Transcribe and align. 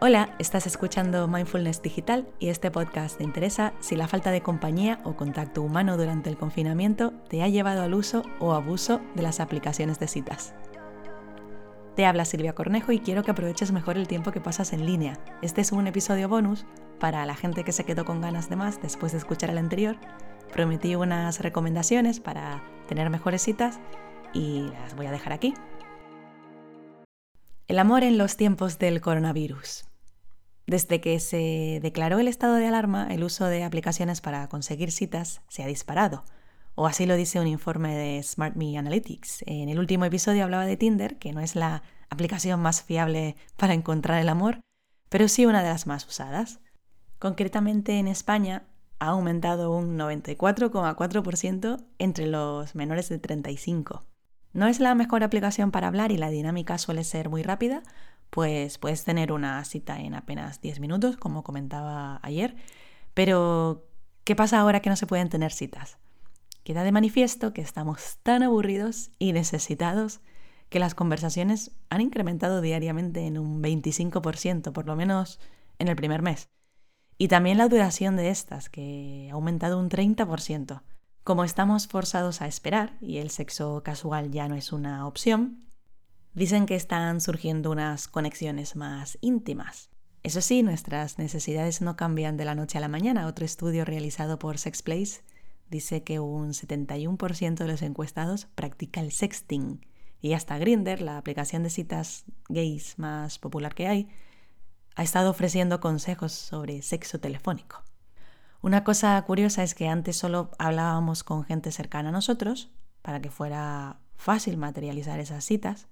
Hola, 0.00 0.36
estás 0.38 0.68
escuchando 0.68 1.26
Mindfulness 1.26 1.82
Digital 1.82 2.28
y 2.38 2.50
este 2.50 2.70
podcast 2.70 3.18
te 3.18 3.24
interesa 3.24 3.72
si 3.80 3.96
la 3.96 4.06
falta 4.06 4.30
de 4.30 4.42
compañía 4.42 5.00
o 5.02 5.16
contacto 5.16 5.60
humano 5.60 5.96
durante 5.96 6.30
el 6.30 6.36
confinamiento 6.36 7.10
te 7.28 7.42
ha 7.42 7.48
llevado 7.48 7.82
al 7.82 7.94
uso 7.94 8.22
o 8.38 8.52
abuso 8.52 9.00
de 9.16 9.22
las 9.22 9.40
aplicaciones 9.40 9.98
de 9.98 10.06
citas. 10.06 10.54
Te 11.96 12.06
habla 12.06 12.26
Silvia 12.26 12.54
Cornejo 12.54 12.92
y 12.92 13.00
quiero 13.00 13.24
que 13.24 13.32
aproveches 13.32 13.72
mejor 13.72 13.96
el 13.96 14.06
tiempo 14.06 14.30
que 14.30 14.40
pasas 14.40 14.72
en 14.72 14.86
línea. 14.86 15.18
Este 15.42 15.62
es 15.62 15.72
un 15.72 15.88
episodio 15.88 16.28
bonus 16.28 16.64
para 17.00 17.26
la 17.26 17.34
gente 17.34 17.64
que 17.64 17.72
se 17.72 17.82
quedó 17.82 18.04
con 18.04 18.20
ganas 18.20 18.48
de 18.48 18.54
más 18.54 18.80
después 18.80 19.10
de 19.10 19.18
escuchar 19.18 19.50
el 19.50 19.58
anterior. 19.58 19.96
Prometí 20.52 20.94
unas 20.94 21.40
recomendaciones 21.40 22.20
para 22.20 22.62
tener 22.86 23.10
mejores 23.10 23.42
citas 23.42 23.80
y 24.32 24.68
las 24.80 24.94
voy 24.94 25.06
a 25.06 25.10
dejar 25.10 25.32
aquí. 25.32 25.54
El 27.66 27.80
amor 27.80 28.04
en 28.04 28.16
los 28.16 28.36
tiempos 28.36 28.78
del 28.78 29.00
coronavirus. 29.00 29.87
Desde 30.68 31.00
que 31.00 31.18
se 31.18 31.80
declaró 31.80 32.18
el 32.18 32.28
estado 32.28 32.56
de 32.56 32.66
alarma, 32.66 33.08
el 33.10 33.24
uso 33.24 33.46
de 33.46 33.64
aplicaciones 33.64 34.20
para 34.20 34.50
conseguir 34.50 34.92
citas 34.92 35.40
se 35.48 35.62
ha 35.62 35.66
disparado. 35.66 36.26
O 36.74 36.86
así 36.86 37.06
lo 37.06 37.16
dice 37.16 37.40
un 37.40 37.46
informe 37.46 37.96
de 37.96 38.22
SmartMe 38.22 38.76
Analytics. 38.76 39.44
En 39.46 39.70
el 39.70 39.78
último 39.78 40.04
episodio 40.04 40.44
hablaba 40.44 40.66
de 40.66 40.76
Tinder, 40.76 41.16
que 41.16 41.32
no 41.32 41.40
es 41.40 41.56
la 41.56 41.82
aplicación 42.10 42.60
más 42.60 42.82
fiable 42.82 43.34
para 43.56 43.72
encontrar 43.72 44.20
el 44.20 44.28
amor, 44.28 44.60
pero 45.08 45.26
sí 45.28 45.46
una 45.46 45.62
de 45.62 45.70
las 45.70 45.86
más 45.86 46.06
usadas. 46.06 46.60
Concretamente 47.18 47.98
en 47.98 48.06
España 48.06 48.64
ha 48.98 49.06
aumentado 49.06 49.74
un 49.74 49.96
94,4% 49.96 51.82
entre 51.98 52.26
los 52.26 52.74
menores 52.74 53.08
de 53.08 53.18
35. 53.18 54.04
No 54.52 54.66
es 54.66 54.80
la 54.80 54.94
mejor 54.94 55.24
aplicación 55.24 55.70
para 55.70 55.88
hablar 55.88 56.12
y 56.12 56.18
la 56.18 56.28
dinámica 56.28 56.76
suele 56.76 57.04
ser 57.04 57.30
muy 57.30 57.42
rápida, 57.42 57.82
pues 58.30 58.78
puedes 58.78 59.04
tener 59.04 59.32
una 59.32 59.64
cita 59.64 60.00
en 60.00 60.14
apenas 60.14 60.60
10 60.60 60.80
minutos, 60.80 61.16
como 61.16 61.42
comentaba 61.42 62.20
ayer. 62.22 62.56
Pero, 63.14 63.86
¿qué 64.24 64.36
pasa 64.36 64.60
ahora 64.60 64.80
que 64.80 64.90
no 64.90 64.96
se 64.96 65.06
pueden 65.06 65.28
tener 65.28 65.52
citas? 65.52 65.98
Queda 66.64 66.84
de 66.84 66.92
manifiesto 66.92 67.52
que 67.52 67.62
estamos 67.62 68.18
tan 68.22 68.42
aburridos 68.42 69.10
y 69.18 69.32
necesitados 69.32 70.20
que 70.68 70.78
las 70.78 70.94
conversaciones 70.94 71.72
han 71.88 72.02
incrementado 72.02 72.60
diariamente 72.60 73.26
en 73.26 73.38
un 73.38 73.62
25%, 73.62 74.72
por 74.72 74.86
lo 74.86 74.96
menos 74.96 75.40
en 75.78 75.88
el 75.88 75.96
primer 75.96 76.22
mes. 76.22 76.50
Y 77.16 77.28
también 77.28 77.58
la 77.58 77.68
duración 77.68 78.16
de 78.16 78.30
estas, 78.30 78.68
que 78.68 79.28
ha 79.30 79.34
aumentado 79.34 79.78
un 79.78 79.88
30%. 79.88 80.82
Como 81.24 81.44
estamos 81.44 81.88
forzados 81.88 82.40
a 82.40 82.46
esperar 82.46 82.96
y 83.00 83.18
el 83.18 83.30
sexo 83.30 83.82
casual 83.82 84.30
ya 84.30 84.48
no 84.48 84.54
es 84.54 84.72
una 84.72 85.06
opción, 85.06 85.67
Dicen 86.38 86.66
que 86.66 86.76
están 86.76 87.20
surgiendo 87.20 87.68
unas 87.68 88.06
conexiones 88.06 88.76
más 88.76 89.18
íntimas. 89.20 89.90
Eso 90.22 90.40
sí, 90.40 90.62
nuestras 90.62 91.18
necesidades 91.18 91.80
no 91.82 91.96
cambian 91.96 92.36
de 92.36 92.44
la 92.44 92.54
noche 92.54 92.78
a 92.78 92.80
la 92.80 92.86
mañana. 92.86 93.26
Otro 93.26 93.44
estudio 93.44 93.84
realizado 93.84 94.38
por 94.38 94.56
Sexplace 94.56 95.24
dice 95.68 96.04
que 96.04 96.20
un 96.20 96.50
71% 96.50 97.56
de 97.56 97.66
los 97.66 97.82
encuestados 97.82 98.46
practica 98.54 99.00
el 99.00 99.10
sexting. 99.10 99.84
Y 100.20 100.34
hasta 100.34 100.58
Grinder, 100.58 101.02
la 101.02 101.18
aplicación 101.18 101.64
de 101.64 101.70
citas 101.70 102.24
gays 102.48 103.00
más 103.00 103.40
popular 103.40 103.74
que 103.74 103.88
hay, 103.88 104.08
ha 104.94 105.02
estado 105.02 105.30
ofreciendo 105.30 105.80
consejos 105.80 106.30
sobre 106.30 106.82
sexo 106.82 107.18
telefónico. 107.18 107.82
Una 108.60 108.84
cosa 108.84 109.20
curiosa 109.22 109.64
es 109.64 109.74
que 109.74 109.88
antes 109.88 110.16
solo 110.16 110.52
hablábamos 110.60 111.24
con 111.24 111.42
gente 111.42 111.72
cercana 111.72 112.10
a 112.10 112.12
nosotros, 112.12 112.70
para 113.02 113.20
que 113.20 113.32
fuera 113.32 113.98
fácil 114.14 114.56
materializar 114.56 115.18
esas 115.18 115.44
citas, 115.44 115.88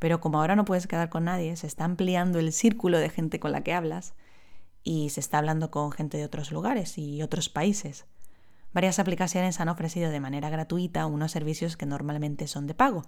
pero 0.00 0.20
como 0.20 0.40
ahora 0.40 0.56
no 0.56 0.64
puedes 0.64 0.88
quedar 0.88 1.10
con 1.10 1.24
nadie, 1.24 1.54
se 1.56 1.66
está 1.66 1.84
ampliando 1.84 2.40
el 2.40 2.52
círculo 2.52 2.98
de 2.98 3.10
gente 3.10 3.38
con 3.38 3.52
la 3.52 3.62
que 3.62 3.74
hablas 3.74 4.14
y 4.82 5.10
se 5.10 5.20
está 5.20 5.38
hablando 5.38 5.70
con 5.70 5.92
gente 5.92 6.16
de 6.16 6.24
otros 6.24 6.50
lugares 6.50 6.96
y 6.96 7.22
otros 7.22 7.50
países. 7.50 8.06
Varias 8.72 8.98
aplicaciones 8.98 9.60
han 9.60 9.68
ofrecido 9.68 10.10
de 10.10 10.18
manera 10.18 10.48
gratuita 10.48 11.04
unos 11.04 11.32
servicios 11.32 11.76
que 11.76 11.84
normalmente 11.84 12.46
son 12.46 12.66
de 12.66 12.72
pago. 12.72 13.04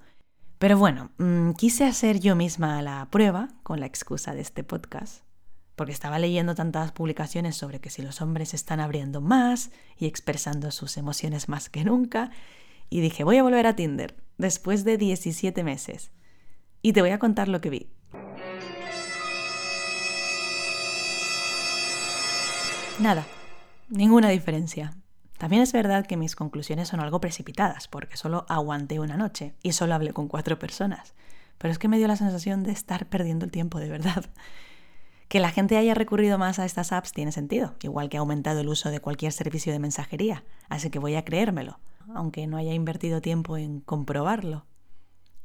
Pero 0.59 0.77
bueno, 0.77 1.13
mm, 1.17 1.53
quise 1.53 1.87
hacer 1.87 2.21
yo 2.21 2.37
misma 2.37 2.83
la 2.83 3.09
prueba 3.11 3.49
con 3.63 3.81
la 3.81 3.87
excusa 3.87 4.35
de 4.35 4.43
este 4.43 4.63
podcast, 4.63 5.25
porque 5.77 5.93
estaba 5.93 6.19
leyendo 6.19 6.55
tantas 6.55 6.93
publicaciones 6.93 7.57
sobre 7.57 7.81
que 7.81 7.89
si 7.89 8.03
los 8.03 8.21
hombres 8.21 8.51
se 8.51 8.57
están 8.57 8.81
abriendo 8.81 9.23
más 9.23 9.71
y 9.97 10.05
expresando 10.05 10.71
sus 10.71 10.99
emociones 10.99 11.49
más 11.49 11.71
que 11.71 11.85
nunca, 11.85 12.31
y 12.91 13.01
dije, 13.01 13.25
voy 13.25 13.39
a 13.39 13.43
volver 13.43 13.67
a 13.67 13.77
Tinder 13.77 14.23
después 14.37 14.85
de 14.85 14.99
17 14.99 15.65
meses 15.65 16.13
y 16.83 16.93
te 16.93 17.01
voy 17.01 17.11
a 17.11 17.19
contar 17.19 17.49
lo 17.49 17.61
que 17.61 17.71
vi. 17.71 17.89
Nada, 22.99 23.27
ninguna 23.89 24.29
diferencia. 24.29 24.93
También 25.39 25.63
es 25.63 25.73
verdad 25.73 26.07
que 26.07 26.17
mis 26.17 26.37
conclusiones 26.37 26.89
son 26.89 27.01
algo 27.01 27.21
precipitadas, 27.21 27.89
porque 27.89 28.17
solo 28.17 28.47
aguanté 28.49 29.01
una 29.01 29.17
noche 29.17 29.55
y 29.63 29.73
solo 29.73 29.95
hablé 29.95 30.13
con 30.13 30.29
cuatro 30.29 30.59
personas. 30.59 31.15
Pero 31.59 31.73
es 31.73 31.79
que 31.79 31.89
me 31.89 31.99
dio 31.99 32.07
la 32.07 32.17
sensación 32.17 32.63
de 32.63 32.73
estar 32.73 33.07
perdiendo 33.07 33.45
el 33.45 33.51
tiempo 33.51 33.79
de 33.79 33.89
verdad. 33.89 34.27
Que 35.29 35.41
la 35.41 35.51
gente 35.51 35.79
haya 35.79 35.95
recurrido 35.95 36.37
más 36.37 36.59
a 36.59 36.67
estas 36.67 36.93
apps 36.93 37.13
tiene 37.13 37.33
sentido, 37.33 37.75
igual 37.81 38.11
que 38.11 38.19
ha 38.19 38.21
aumentado 38.21 38.61
el 38.61 38.69
uso 38.69 38.91
de 38.91 39.01
cualquier 39.01 39.33
servicio 39.33 39.73
de 39.73 39.79
mensajería, 39.79 40.45
así 40.69 40.91
que 40.91 40.99
voy 40.99 41.15
a 41.15 41.25
creérmelo, 41.25 41.81
aunque 42.15 42.47
no 42.47 42.59
haya 42.59 42.75
invertido 42.75 43.23
tiempo 43.23 43.57
en 43.57 43.81
comprobarlo. 43.81 44.67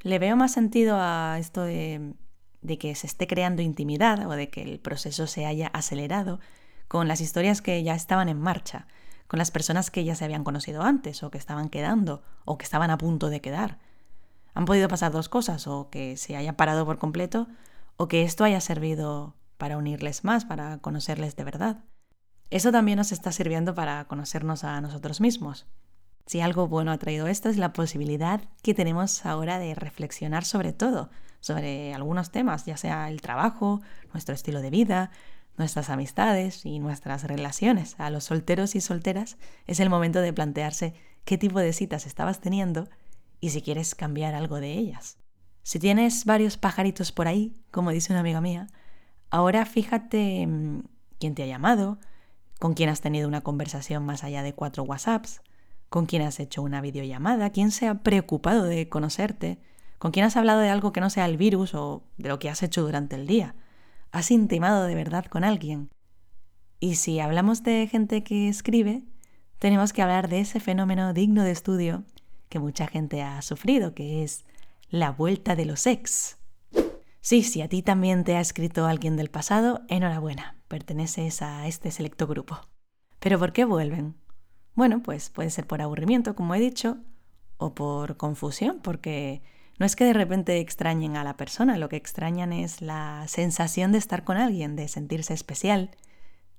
Le 0.02 0.20
veo 0.20 0.36
más 0.36 0.52
sentido 0.52 0.98
a 1.00 1.38
esto 1.40 1.64
de, 1.64 2.14
que 2.80 2.96
se 2.96 3.08
esté 3.08 3.28
creando 3.28 3.62
intimidad 3.62 4.26
o 4.28 4.32
de 4.32 4.50
que 4.50 4.62
el 4.62 4.80
proceso 4.80 5.28
se 5.28 5.46
haya 5.46 5.68
acelerado 5.68 6.40
con 6.88 7.08
las 7.08 7.22
historias 7.22 7.62
que 7.62 7.84
ya 7.84 7.96
estaban 7.96 8.30
en 8.30 8.40
marcha, 8.40 8.88
con 9.28 9.40
las 9.40 9.52
personas 9.52 9.92
que 9.92 10.04
ya 10.04 10.16
se 10.16 10.26
habían 10.26 10.44
conocido 10.44 10.84
antes 10.84 11.24
o 11.24 11.32
que 11.32 11.38
estaban 11.38 11.70
quedando 11.70 12.24
o 12.46 12.58
que 12.58 12.64
estaban 12.64 12.92
a 12.92 12.98
punto 12.98 13.30
de 13.30 13.42
quedar. 13.42 13.80
Han 14.54 14.66
podido 14.66 14.88
pasar 14.88 15.12
dos 15.12 15.30
cosas, 15.30 15.68
o 15.68 15.90
que 15.90 16.18
se 16.18 16.36
haya 16.36 16.58
parado 16.58 16.86
por 16.86 16.98
completo 16.98 17.48
o 17.98 18.08
que 18.08 18.24
esto 18.24 18.44
haya 18.44 18.62
servido 18.62 19.36
para 19.58 19.78
unirles 19.78 20.24
más, 20.24 20.46
para 20.46 20.78
conocerles 20.78 21.36
de 21.36 21.44
verdad. 21.44 21.84
Eso 22.50 22.72
también 22.72 22.98
nos 22.98 23.12
está 23.12 23.32
sirviendo 23.32 23.76
para 23.76 24.06
conocernos 24.06 24.64
a 24.64 24.80
nosotros 24.80 25.20
mismos. 25.20 25.68
Si 26.28 26.42
algo 26.42 26.68
bueno 26.68 26.92
ha 26.92 26.98
traído 26.98 27.28
esto 27.28 27.48
es 27.48 27.58
la 27.58 27.72
posibilidad 27.72 28.42
que 28.62 28.74
tenemos 28.74 29.26
ahora 29.26 29.60
de 29.60 29.74
reflexionar 29.74 30.44
sobre 30.44 30.74
todo, 30.74 31.10
sobre 31.40 31.94
algunos 31.94 32.32
temas, 32.32 32.66
ya 32.66 32.76
sea 32.76 33.10
el 33.10 33.22
trabajo, 33.22 33.82
nuestro 34.12 34.36
estilo 34.36 34.62
de 34.62 34.70
vida, 34.70 35.10
nuestras 35.58 35.90
amistades 35.90 36.66
y 36.66 36.80
nuestras 36.80 37.24
relaciones. 37.24 37.96
A 37.98 38.10
los 38.10 38.26
solteros 38.26 38.76
y 38.76 38.82
solteras 38.82 39.38
es 39.68 39.80
el 39.80 39.90
momento 39.90 40.20
de 40.20 40.34
plantearse 40.34 40.94
qué 41.24 41.38
tipo 41.38 41.60
de 41.60 41.72
citas 41.72 42.06
estabas 42.06 42.42
teniendo 42.42 42.90
y 43.40 43.52
si 43.52 43.62
quieres 43.62 43.96
cambiar 43.96 44.36
algo 44.36 44.60
de 44.60 44.74
ellas. 44.74 45.18
Si 45.64 45.80
tienes 45.80 46.26
varios 46.26 46.58
pajaritos 46.58 47.14
por 47.14 47.30
ahí, 47.30 47.56
como 47.72 47.92
dice 47.92 48.12
una 48.12 48.20
amiga 48.20 48.42
mía, 48.42 48.68
ahora 49.30 49.66
fíjate 49.66 50.46
mm, 50.46 50.84
quién 51.20 51.36
te 51.36 51.44
ha 51.44 51.48
llamado, 51.48 52.00
con 52.60 52.74
quién 52.74 52.90
has 52.90 53.00
tenido 53.00 53.30
una 53.30 53.42
conversación 53.42 54.06
más 54.06 54.26
allá 54.26 54.44
de 54.44 54.54
cuatro 54.54 54.84
WhatsApps, 54.84 55.42
con 55.90 56.06
quién 56.06 56.22
has 56.22 56.40
hecho 56.40 56.62
una 56.62 56.82
videollamada, 56.82 57.50
quién 57.50 57.72
se 57.72 57.88
ha 57.88 57.96
preocupado 58.04 58.64
de 58.64 58.90
conocerte, 58.90 59.60
con 59.98 60.12
quién 60.12 60.26
has 60.26 60.38
hablado 60.38 60.60
de 60.60 60.70
algo 60.70 60.92
que 60.92 61.02
no 61.02 61.10
sea 61.10 61.26
el 61.26 61.38
virus 61.38 61.74
o 61.74 62.04
de 62.18 62.30
lo 62.30 62.40
que 62.40 62.50
has 62.50 62.62
hecho 62.64 62.82
durante 62.82 63.16
el 63.16 63.28
día. 63.28 63.56
¿Has 64.12 64.32
intimado 64.32 64.86
de 64.86 64.96
verdad 64.96 65.26
con 65.26 65.44
alguien? 65.44 65.90
Y 66.80 66.96
si 66.96 67.20
hablamos 67.20 67.64
de 67.64 67.88
gente 67.88 68.24
que 68.24 68.48
escribe, 68.48 69.04
tenemos 69.60 69.94
que 69.94 70.02
hablar 70.02 70.30
de 70.30 70.42
ese 70.42 70.60
fenómeno 70.60 71.14
digno 71.14 71.44
de 71.44 71.52
estudio 71.52 72.04
que 72.50 72.60
mucha 72.60 72.88
gente 72.88 73.24
ha 73.24 73.42
sufrido, 73.42 73.94
que 73.94 74.24
es 74.24 74.46
la 74.90 75.12
vuelta 75.12 75.56
de 75.56 75.66
los 75.66 75.88
ex. 75.88 76.38
Sí, 77.22 77.44
si 77.44 77.62
a 77.62 77.68
ti 77.68 77.82
también 77.82 78.24
te 78.24 78.38
ha 78.38 78.40
escrito 78.40 78.86
alguien 78.86 79.18
del 79.18 79.30
pasado, 79.30 79.82
enhorabuena, 79.90 80.56
perteneces 80.68 81.42
a 81.42 81.68
este 81.68 81.92
selecto 81.92 82.28
grupo. 82.28 82.60
Pero 83.20 83.40
¿por 83.40 83.52
qué 83.52 83.66
vuelven? 83.66 84.16
Bueno, 84.78 85.02
pues 85.02 85.32
puede 85.32 85.50
ser 85.50 85.66
por 85.66 85.82
aburrimiento, 85.82 86.36
como 86.36 86.54
he 86.54 86.60
dicho, 86.60 87.00
o 87.58 87.74
por 87.74 88.16
confusión, 88.16 88.80
porque 88.84 89.42
no 89.80 89.88
es 89.88 89.96
que 89.96 90.06
de 90.06 90.14
repente 90.14 90.60
extrañen 90.60 91.18
a 91.18 91.24
la 91.24 91.36
persona, 91.36 91.80
lo 91.80 91.90
que 91.90 91.96
extrañan 91.96 92.54
es 92.54 92.84
la 92.84 93.26
sensación 93.28 93.92
de 93.92 93.98
estar 93.98 94.24
con 94.24 94.38
alguien, 94.38 94.76
de 94.76 94.88
sentirse 94.88 95.34
especial, 95.34 95.90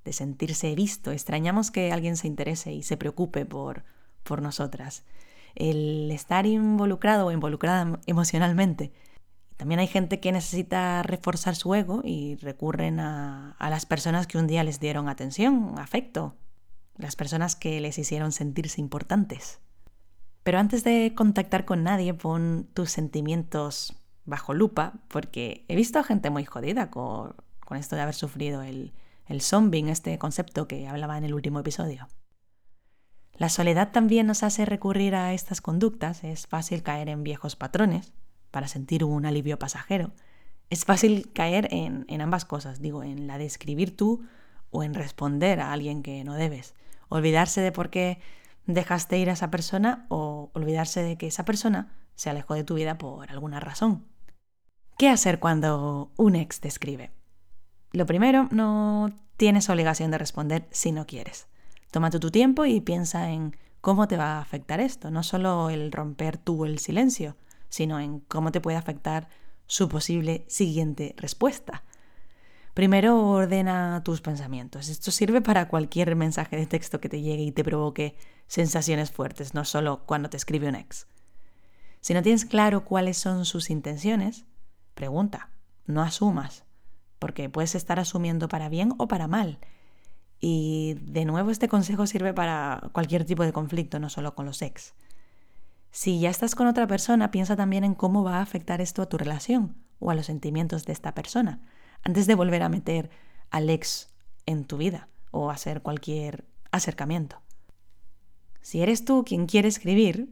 de 0.05 0.13
sentirse 0.13 0.75
visto. 0.75 1.13
Extrañamos 1.13 1.71
que 1.71 1.93
alguien 1.93 2.17
se 2.17 2.27
interese 2.27 2.73
y 2.73 2.83
se 2.83 2.97
preocupe 2.97 3.47
por, 3.47 3.85
por 4.25 4.43
nosotras. 4.43 5.05
El 5.55 6.11
estar 6.11 6.45
involucrado 6.45 7.27
o 7.27 7.31
involucrada 7.31 8.01
emocionalmente. 8.07 8.91
También 9.57 9.79
hay 9.79 9.87
gente 9.87 10.19
que 10.19 10.33
necesita 10.33 11.05
reforzar 11.05 11.55
su 11.55 11.73
ego 11.73 12.03
y 12.03 12.35
recurren 12.35 12.99
a, 12.99 13.53
a 13.61 13.71
las 13.71 13.87
personas 13.87 14.27
que 14.27 14.39
un 14.39 14.49
día 14.49 14.65
les 14.65 14.81
dieron 14.81 15.09
atención, 15.09 15.75
afecto, 15.79 16.35
las 16.99 17.17
personas 17.17 17.57
que 17.57 17.81
les 17.81 17.99
hicieron 17.99 18.33
sentirse 18.33 18.81
importantes. 18.81 19.61
Pero 20.43 20.59
antes 20.59 20.85
de 20.85 21.13
contactar 21.15 21.65
con 21.65 21.85
nadie, 21.85 22.15
pon 22.15 22.69
tus 22.75 22.91
sentimientos 22.91 23.95
bajo 24.25 24.53
lupa, 24.53 24.95
porque 25.09 25.65
he 25.69 25.77
visto 25.77 25.99
a 25.99 26.05
gente 26.05 26.31
muy 26.31 26.45
jodida 26.45 26.91
con, 26.91 27.35
con 27.61 27.79
esto 27.79 27.97
de 27.97 28.03
haber 28.03 28.15
sufrido 28.15 28.63
el, 28.63 28.93
el 29.27 29.41
zombing, 29.41 29.89
este 29.89 30.19
concepto 30.19 30.69
que 30.69 30.89
hablaba 30.89 31.17
en 31.17 31.25
el 31.25 31.35
último 31.35 31.61
episodio. 31.61 32.09
La 33.35 33.49
soledad 33.49 33.93
también 33.93 34.27
nos 34.27 34.43
hace 34.43 34.65
recurrir 34.65 35.15
a 35.15 35.33
estas 35.33 35.61
conductas, 35.61 36.25
es 36.25 36.47
fácil 36.47 36.83
caer 36.83 37.09
en 37.09 37.23
viejos 37.23 37.55
patrones 37.55 38.13
para 38.51 38.69
sentir 38.69 39.05
un 39.05 39.27
alivio 39.27 39.59
pasajero. 39.59 40.13
Es 40.71 40.85
fácil 40.85 41.31
caer 41.33 41.69
en, 41.71 42.05
en 42.09 42.21
ambas 42.21 42.45
cosas, 42.45 42.81
digo, 42.81 43.03
en 43.03 43.27
la 43.27 43.39
de 43.39 43.47
escribir 43.47 43.97
tú 43.97 44.25
o 44.71 44.83
en 44.83 44.95
responder 44.95 45.61
a 45.61 45.73
alguien 45.73 46.03
que 46.03 46.25
no 46.25 46.35
debes. 46.35 46.75
Olvidarse 47.09 47.61
de 47.61 47.73
por 47.73 47.91
qué 47.91 48.21
dejaste 48.67 49.19
ir 49.19 49.31
a 49.31 49.33
esa 49.33 49.51
persona 49.51 50.07
o 50.09 50.51
olvidarse 50.53 51.03
de 51.03 51.17
que 51.17 51.27
esa 51.27 51.45
persona 51.45 51.93
se 52.15 52.31
alejó 52.31 52.55
de 52.55 52.65
tu 52.65 52.75
vida 52.75 52.99
por 52.99 53.31
alguna 53.31 53.61
razón. 53.61 54.07
¿Qué 54.99 55.09
hacer 55.09 55.39
cuando 55.39 56.13
un 56.17 56.37
ex 56.37 56.61
te 56.61 56.69
escribe? 56.69 57.13
Lo 57.93 58.05
primero, 58.05 58.49
no 58.51 59.11
tienes 59.37 59.71
obligación 59.71 60.11
de 60.11 60.19
responder 60.19 60.69
si 60.71 60.93
no 60.93 61.07
quieres. 61.07 61.47
Tómate 61.91 62.19
tu 62.19 62.31
tiempo 62.31 62.67
y 62.67 62.81
piensa 62.81 63.31
en 63.31 63.57
cómo 63.81 64.09
te 64.09 64.17
va 64.17 64.37
a 64.37 64.41
afectar 64.41 64.81
esto, 64.81 65.11
no 65.11 65.23
solo 65.23 65.71
el 65.71 65.93
romper 65.93 66.37
tú 66.37 66.65
el 66.65 66.79
silencio, 66.79 67.37
sino 67.69 68.01
en 68.01 68.21
cómo 68.21 68.53
te 68.53 68.61
puede 68.61 68.77
afectar 68.77 69.29
su 69.67 69.89
posible 69.89 70.45
siguiente 70.49 71.15
respuesta. 71.17 71.85
Primero 72.79 73.27
ordena 73.27 74.05
tus 74.05 74.21
pensamientos. 74.21 74.89
Esto 74.89 75.11
sirve 75.11 75.41
para 75.41 75.67
cualquier 75.67 76.15
mensaje 76.15 76.55
de 76.57 76.65
texto 76.65 77.01
que 77.01 77.09
te 77.09 77.21
llegue 77.21 77.43
y 77.43 77.51
te 77.51 77.65
provoque 77.65 78.15
sensaciones 78.47 79.11
fuertes, 79.11 79.53
no 79.53 79.65
solo 79.65 80.07
cuando 80.07 80.31
te 80.31 80.37
escribe 80.37 80.69
un 80.69 80.77
ex. 80.77 81.09
Si 82.01 82.15
no 82.15 82.23
tienes 82.23 82.45
claro 82.45 82.85
cuáles 82.85 83.19
son 83.19 83.47
sus 83.47 83.71
intenciones, 83.71 84.45
pregunta, 84.95 85.51
no 85.87 86.03
asumas, 86.03 86.63
porque 87.19 87.51
puedes 87.51 87.75
estar 87.75 87.99
asumiendo 87.99 88.47
para 88.47 88.69
bien 88.69 88.95
o 88.99 89.09
para 89.09 89.27
mal. 89.27 89.59
Y 90.39 90.99
de 91.01 91.25
nuevo 91.25 91.51
este 91.51 91.67
consejo 91.67 92.07
sirve 92.07 92.33
para 92.33 92.91
cualquier 92.93 93.25
tipo 93.25 93.43
de 93.43 93.53
conflicto, 93.53 93.99
no 93.99 94.09
solo 94.09 94.37
con 94.37 94.47
los 94.47 94.63
ex. 94.63 94.95
Si 95.91 96.21
ya 96.21 96.31
estás 96.31 96.55
con 96.55 96.69
otra 96.69 96.87
persona, 96.87 97.33
piensa 97.33 97.57
también 97.57 97.83
en 97.83 97.97
cómo 97.97 98.23
va 98.23 98.37
a 98.37 98.43
afectar 98.43 98.81
esto 98.81 99.03
a 99.03 99.09
tu 99.09 99.19
relación 99.19 99.75
o 99.99 100.13
a 100.13 100.15
los 100.15 100.27
sentimientos 100.27 100.85
de 100.85 100.93
esta 100.93 101.13
persona, 101.13 101.61
antes 102.03 102.27
de 102.27 102.35
volver 102.35 102.63
a 102.63 102.69
meter 102.69 103.11
al 103.51 103.71
ex 103.71 104.09
en 104.47 104.65
tu 104.65 104.77
vida 104.77 105.09
o 105.31 105.51
hacer 105.51 105.83
cualquier 105.83 106.45
acercamiento. 106.71 107.41
Si 108.61 108.83
eres 108.83 109.05
tú 109.05 109.25
quien 109.25 109.47
quiere 109.47 109.69
escribir, 109.69 110.29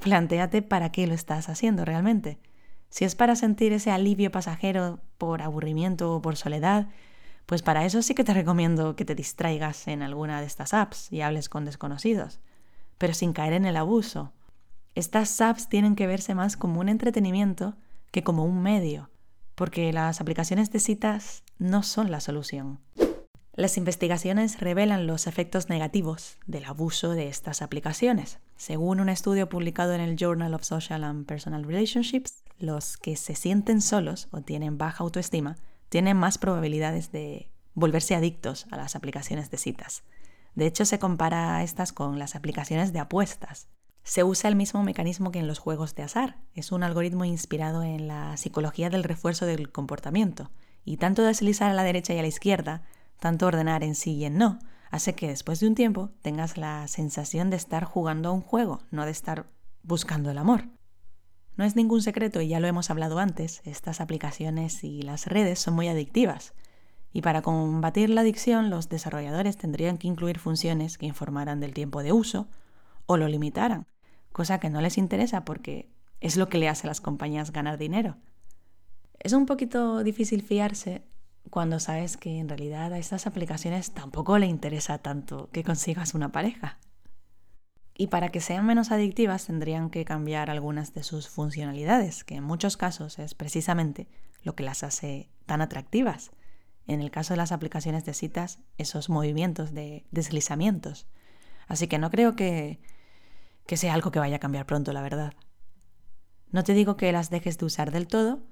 plantéate 0.00 0.62
para 0.62 0.92
qué 0.92 1.06
lo 1.06 1.14
estás 1.14 1.48
haciendo 1.48 1.84
realmente. 1.84 2.38
Si 2.88 3.04
es 3.04 3.14
para 3.14 3.36
sentir 3.36 3.72
ese 3.72 3.90
alivio 3.90 4.30
pasajero 4.30 5.00
por 5.18 5.42
aburrimiento 5.42 6.14
o 6.14 6.22
por 6.22 6.36
soledad, 6.36 6.88
pues 7.46 7.62
para 7.62 7.84
eso 7.84 8.02
sí 8.02 8.14
que 8.14 8.24
te 8.24 8.34
recomiendo 8.34 8.96
que 8.96 9.04
te 9.04 9.14
distraigas 9.14 9.88
en 9.88 10.02
alguna 10.02 10.40
de 10.40 10.46
estas 10.46 10.72
apps 10.72 11.12
y 11.12 11.20
hables 11.20 11.48
con 11.48 11.64
desconocidos, 11.64 12.40
pero 12.98 13.12
sin 13.12 13.32
caer 13.32 13.52
en 13.52 13.66
el 13.66 13.76
abuso. 13.76 14.32
Estas 14.94 15.40
apps 15.40 15.68
tienen 15.68 15.96
que 15.96 16.06
verse 16.06 16.34
más 16.34 16.56
como 16.56 16.80
un 16.80 16.88
entretenimiento 16.88 17.74
que 18.12 18.22
como 18.22 18.44
un 18.44 18.62
medio, 18.62 19.10
porque 19.54 19.92
las 19.92 20.20
aplicaciones 20.20 20.70
de 20.70 20.80
citas 20.80 21.42
no 21.58 21.82
son 21.82 22.10
la 22.10 22.20
solución. 22.20 22.80
Las 23.56 23.76
investigaciones 23.76 24.58
revelan 24.60 25.06
los 25.06 25.28
efectos 25.28 25.68
negativos 25.68 26.38
del 26.46 26.64
abuso 26.64 27.12
de 27.12 27.28
estas 27.28 27.62
aplicaciones. 27.62 28.40
Según 28.56 28.98
un 28.98 29.08
estudio 29.08 29.48
publicado 29.48 29.94
en 29.94 30.00
el 30.00 30.16
Journal 30.16 30.54
of 30.54 30.64
Social 30.64 31.04
and 31.04 31.24
Personal 31.24 31.62
Relationships, 31.62 32.42
los 32.58 32.96
que 32.96 33.14
se 33.14 33.36
sienten 33.36 33.80
solos 33.80 34.26
o 34.32 34.40
tienen 34.40 34.76
baja 34.76 35.04
autoestima 35.04 35.56
tienen 35.88 36.16
más 36.16 36.38
probabilidades 36.38 37.12
de 37.12 37.48
volverse 37.74 38.16
adictos 38.16 38.66
a 38.72 38.76
las 38.76 38.96
aplicaciones 38.96 39.52
de 39.52 39.58
citas. 39.58 40.02
De 40.56 40.66
hecho, 40.66 40.84
se 40.84 40.98
compara 40.98 41.56
a 41.56 41.62
estas 41.62 41.92
con 41.92 42.18
las 42.18 42.34
aplicaciones 42.34 42.92
de 42.92 42.98
apuestas. 42.98 43.68
Se 44.04 44.22
usa 44.22 44.48
el 44.48 44.56
mismo 44.56 44.82
mecanismo 44.82 45.32
que 45.32 45.38
en 45.38 45.48
los 45.48 45.58
juegos 45.58 45.94
de 45.94 46.02
azar. 46.02 46.36
Es 46.54 46.72
un 46.72 46.82
algoritmo 46.82 47.24
inspirado 47.24 47.82
en 47.82 48.06
la 48.06 48.36
psicología 48.36 48.90
del 48.90 49.02
refuerzo 49.02 49.46
del 49.46 49.72
comportamiento. 49.72 50.50
Y 50.84 50.98
tanto 50.98 51.22
deslizar 51.22 51.70
a 51.70 51.74
la 51.74 51.82
derecha 51.82 52.12
y 52.12 52.18
a 52.18 52.22
la 52.22 52.28
izquierda 52.28 52.82
tanto 53.18 53.46
ordenar 53.46 53.82
en 53.82 53.94
sí 53.94 54.12
y 54.12 54.26
en 54.26 54.36
no, 54.36 54.58
hace 54.90 55.14
que 55.14 55.28
después 55.28 55.58
de 55.60 55.66
un 55.66 55.74
tiempo 55.74 56.10
tengas 56.20 56.58
la 56.58 56.86
sensación 56.88 57.48
de 57.48 57.56
estar 57.56 57.84
jugando 57.84 58.28
a 58.28 58.32
un 58.32 58.42
juego, 58.42 58.82
no 58.90 59.06
de 59.06 59.12
estar 59.12 59.46
buscando 59.82 60.30
el 60.30 60.36
amor. 60.36 60.68
No 61.56 61.64
es 61.64 61.74
ningún 61.74 62.02
secreto, 62.02 62.42
y 62.42 62.48
ya 62.48 62.60
lo 62.60 62.66
hemos 62.66 62.90
hablado 62.90 63.18
antes, 63.18 63.62
estas 63.64 64.02
aplicaciones 64.02 64.84
y 64.84 65.00
las 65.00 65.26
redes 65.26 65.58
son 65.58 65.72
muy 65.72 65.88
adictivas. 65.88 66.52
Y 67.14 67.22
para 67.22 67.40
combatir 67.40 68.10
la 68.10 68.20
adicción, 68.20 68.68
los 68.68 68.90
desarrolladores 68.90 69.56
tendrían 69.56 69.96
que 69.96 70.08
incluir 70.08 70.38
funciones 70.38 70.98
que 70.98 71.06
informaran 71.06 71.60
del 71.60 71.72
tiempo 71.72 72.02
de 72.02 72.12
uso 72.12 72.48
o 73.06 73.16
lo 73.16 73.28
limitaran, 73.28 73.86
cosa 74.34 74.58
que 74.58 74.68
no 74.68 74.80
les 74.80 74.98
interesa 74.98 75.44
porque 75.44 75.88
es 76.20 76.36
lo 76.36 76.48
que 76.48 76.58
le 76.58 76.68
hace 76.68 76.88
a 76.88 76.90
las 76.90 77.00
compañías 77.00 77.52
ganar 77.52 77.78
dinero. 77.78 78.16
Es 79.20 79.32
un 79.32 79.46
poquito 79.46 80.02
difícil 80.02 80.42
fiarse 80.42 81.04
cuando 81.50 81.78
sabes 81.78 82.16
que 82.16 82.40
en 82.40 82.48
realidad 82.48 82.92
a 82.92 82.98
estas 82.98 83.28
aplicaciones 83.28 83.92
tampoco 83.92 84.36
le 84.38 84.46
interesa 84.46 84.98
tanto 84.98 85.50
que 85.52 85.62
consigas 85.62 86.14
una 86.14 86.32
pareja. 86.32 86.78
Y 87.96 88.08
para 88.08 88.30
que 88.30 88.40
sean 88.40 88.66
menos 88.66 88.90
adictivas 88.90 89.46
tendrían 89.46 89.88
que 89.88 90.04
cambiar 90.04 90.50
algunas 90.50 90.94
de 90.94 91.04
sus 91.04 91.28
funcionalidades, 91.28 92.24
que 92.24 92.34
en 92.34 92.42
muchos 92.42 92.76
casos 92.76 93.20
es 93.20 93.34
precisamente 93.34 94.08
lo 94.42 94.56
que 94.56 94.64
las 94.64 94.82
hace 94.82 95.30
tan 95.46 95.60
atractivas. 95.60 96.32
En 96.88 97.00
el 97.00 97.12
caso 97.12 97.34
de 97.34 97.38
las 97.38 97.52
aplicaciones 97.52 98.04
de 98.04 98.14
citas, 98.14 98.58
esos 98.78 99.10
movimientos 99.10 99.72
de 99.72 100.06
deslizamientos. 100.10 101.06
Así 101.68 101.86
que 101.86 101.98
no 101.98 102.10
creo 102.10 102.34
que, 102.34 102.80
que 103.66 103.76
sea 103.76 103.94
algo 103.94 104.10
que 104.10 104.18
vaya 104.18 104.36
a 104.36 104.40
cambiar 104.40 104.66
pronto, 104.66 104.92
la 104.92 105.02
verdad. 105.02 105.34
No 106.50 106.62
te 106.64 106.74
digo 106.74 106.96
que 106.96 107.12
las 107.12 107.30
dejes 107.30 107.58
de 107.58 107.66
usar 107.66 107.90
del 107.90 108.06
todo, 108.06 108.42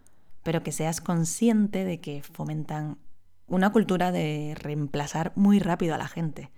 pero 0.43 0.63
que 0.63 0.73
seas 0.73 1.01
consciente 1.01 1.85
de 1.85 2.01
que 2.01 2.23
fomentan 2.23 2.99
una 3.47 3.71
cultura 3.71 4.13
de 4.13 4.57
reemplazar 4.59 5.33
muy 5.37 5.59
rápido 5.59 5.95
a 5.95 5.99
la 5.99 6.09
gente. 6.09 6.51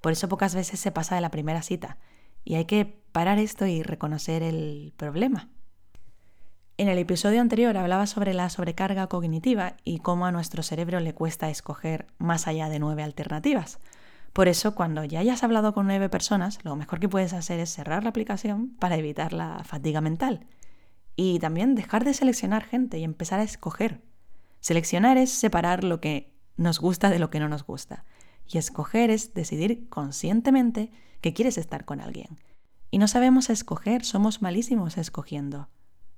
Por 0.00 0.12
eso 0.12 0.28
pocas 0.28 0.54
veces 0.54 0.80
se 0.80 0.90
pasa 0.90 1.14
de 1.14 1.20
la 1.20 1.30
primera 1.30 1.62
cita 1.62 1.98
y 2.44 2.56
hay 2.56 2.64
que 2.64 2.84
parar 3.12 3.38
esto 3.38 3.66
y 3.66 3.82
reconocer 3.82 4.42
el 4.42 4.92
problema. 4.96 5.48
En 6.78 6.88
el 6.88 6.98
episodio 6.98 7.40
anterior 7.40 7.76
hablaba 7.76 8.06
sobre 8.06 8.34
la 8.34 8.50
sobrecarga 8.50 9.06
cognitiva 9.06 9.76
y 9.84 10.00
cómo 10.00 10.26
a 10.26 10.32
nuestro 10.32 10.62
cerebro 10.62 11.00
le 11.00 11.14
cuesta 11.14 11.50
escoger 11.50 12.06
más 12.18 12.48
allá 12.48 12.68
de 12.68 12.80
nueve 12.80 13.02
alternativas. 13.02 13.78
Por 14.32 14.48
eso, 14.48 14.74
cuando 14.74 15.04
ya 15.04 15.20
hayas 15.20 15.42
hablado 15.42 15.74
con 15.74 15.86
nueve 15.86 16.08
personas, 16.08 16.58
lo 16.64 16.74
mejor 16.74 17.00
que 17.00 17.08
puedes 17.08 17.34
hacer 17.34 17.60
es 17.60 17.70
cerrar 17.70 18.02
la 18.02 18.10
aplicación 18.10 18.70
para 18.78 18.96
evitar 18.96 19.32
la 19.32 19.62
fatiga 19.64 20.00
mental 20.00 20.46
y 21.16 21.38
también 21.38 21.74
dejar 21.74 22.04
de 22.04 22.14
seleccionar 22.14 22.64
gente 22.64 22.98
y 22.98 23.04
empezar 23.04 23.40
a 23.40 23.44
escoger. 23.44 24.02
Seleccionar 24.60 25.18
es 25.18 25.30
separar 25.30 25.84
lo 25.84 26.00
que 26.00 26.32
nos 26.56 26.80
gusta 26.80 27.10
de 27.10 27.18
lo 27.18 27.28
que 27.28 27.40
no 27.40 27.48
nos 27.48 27.66
gusta. 27.66 28.04
Y 28.46 28.58
escoger 28.58 29.10
es 29.10 29.34
decidir 29.34 29.88
conscientemente 29.88 30.90
que 31.20 31.34
quieres 31.34 31.58
estar 31.58 31.84
con 31.84 32.00
alguien. 32.00 32.38
Y 32.90 32.98
no 32.98 33.08
sabemos 33.08 33.50
escoger, 33.50 34.04
somos 34.04 34.42
malísimos 34.42 34.96
escogiendo. 34.96 35.68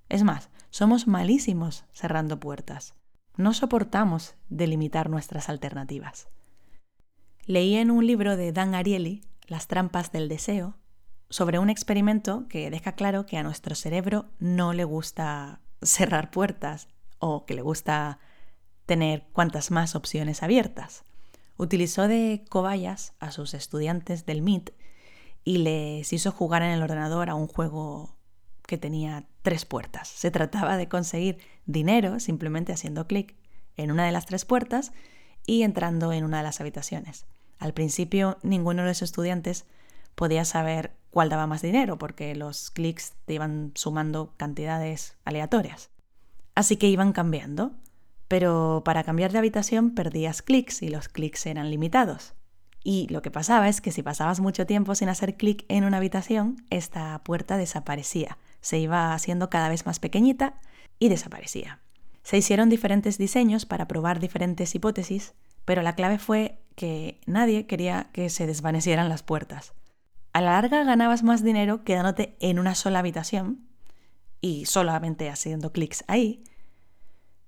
Es 0.09 0.23
más, 0.23 0.51
somos 0.71 1.07
malísimos 1.07 1.85
cerrando 1.93 2.39
puertas. 2.39 2.95
No 3.37 3.55
soportamos 3.55 4.35
delimitar 4.49 5.11
nuestras 5.11 5.49
alternativas. 5.49 6.29
Leí 7.47 7.77
en 7.77 7.91
un 7.91 8.07
libro 8.07 8.39
de 8.39 8.53
Dan 8.53 8.75
Ariely, 8.75 9.23
Las 9.49 9.67
trampas 9.67 10.11
del 10.11 10.31
deseo, 10.31 10.79
sobre 11.29 11.59
un 11.59 11.69
experimento 11.69 12.49
que 12.49 12.71
deja 12.71 12.93
claro 12.93 13.27
que 13.27 13.37
a 13.37 13.43
nuestro 13.43 13.75
cerebro 13.75 14.31
no 14.39 14.73
le 14.73 14.85
gusta 14.85 15.61
cerrar 15.83 16.31
puertas 16.31 16.89
o 17.19 17.45
que 17.45 17.53
le 17.53 17.61
gusta 17.61 18.19
tener 18.87 19.27
cuantas 19.35 19.71
más 19.71 19.95
opciones 19.95 20.43
abiertas. 20.43 21.05
Utilizó 21.59 22.09
de 22.09 22.47
cobayas 22.49 23.13
a 23.19 23.31
sus 23.31 23.53
estudiantes 23.53 24.25
del 24.25 24.41
MIT 24.41 24.71
y 25.45 25.59
les 25.59 26.15
hizo 26.15 26.33
jugar 26.33 26.63
en 26.63 26.71
el 26.71 26.83
ordenador 26.83 27.29
a 27.29 27.35
un 27.35 27.47
juego 27.47 28.17
que 28.67 28.79
tenía 28.79 29.29
tres 29.43 29.67
puertas. 29.67 30.09
Se 30.09 30.31
trataba 30.31 30.79
de 30.79 30.89
conseguir 30.89 31.37
dinero 31.67 32.21
simplemente 32.21 32.73
haciendo 32.73 33.07
clic 33.07 33.37
en 33.77 33.91
una 33.91 34.07
de 34.07 34.13
las 34.13 34.25
tres 34.25 34.47
puertas 34.47 34.93
y 35.45 35.63
entrando 35.63 36.11
en 36.15 36.25
una 36.25 36.39
de 36.39 36.45
las 36.45 36.63
habitaciones. 36.63 37.27
Al 37.65 37.73
principio 37.73 38.37
ninguno 38.43 38.83
de 38.83 38.89
los 38.89 39.01
estudiantes 39.01 39.65
podía 40.15 40.45
saber 40.45 40.93
cuál 41.09 41.31
daba 41.31 41.47
más 41.47 41.63
dinero, 41.63 41.97
porque 41.97 42.35
los 42.35 42.71
clics 42.71 43.15
te 43.25 43.33
iban 43.33 43.73
sumando 43.75 44.35
cantidades 44.37 45.17
aleatorias. 45.25 45.89
Así 46.55 46.77
que 46.77 46.89
iban 46.89 47.15
cambiando, 47.15 47.73
pero 48.29 48.83
para 48.85 49.03
cambiar 49.03 49.33
de 49.33 49.39
habitación 49.39 49.95
perdías 49.95 50.43
clics 50.43 50.83
y 50.83 50.91
los 50.91 51.09
clics 51.09 51.47
eran 51.47 51.71
limitados. 51.71 52.35
Y 52.83 53.09
lo 53.09 53.23
que 53.23 53.31
pasaba 53.31 53.67
es 53.71 53.81
que 53.81 53.93
si 53.93 54.03
pasabas 54.03 54.41
mucho 54.41 54.67
tiempo 54.67 54.95
sin 54.95 55.09
hacer 55.09 55.39
clic 55.39 55.65
en 55.69 55.85
una 55.85 55.97
habitación, 55.97 56.67
esta 56.69 57.25
puerta 57.25 57.57
desaparecía, 57.57 58.37
se 58.61 58.77
iba 58.79 59.15
haciendo 59.15 59.49
cada 59.49 59.71
vez 59.71 59.87
más 59.87 60.01
pequeñita 60.01 60.61
y 60.99 61.09
desaparecía. 61.09 61.81
Se 62.25 62.37
hicieron 62.37 62.69
diferentes 62.69 63.17
diseños 63.17 63.65
para 63.65 63.89
probar 63.89 64.21
diferentes 64.21 64.75
hipótesis, 64.75 65.33
pero 65.65 65.81
la 65.81 65.95
clave 65.95 66.19
fue 66.19 66.59
que 66.75 67.21
nadie 67.27 67.67
quería 67.67 68.09
que 68.13 68.31
se 68.31 68.47
desvanecieran 68.47 69.09
las 69.09 69.23
puertas. 69.23 69.73
A 70.33 70.41
la 70.41 70.53
larga 70.53 70.85
ganabas 70.85 71.23
más 71.23 71.45
dinero 71.45 71.85
quedándote 71.85 72.37
en 72.41 72.59
una 72.59 72.75
sola 72.75 72.99
habitación 72.99 73.69
y 74.41 74.67
solamente 74.67 75.31
haciendo 75.31 75.73
clics 75.73 76.05
ahí, 76.09 76.43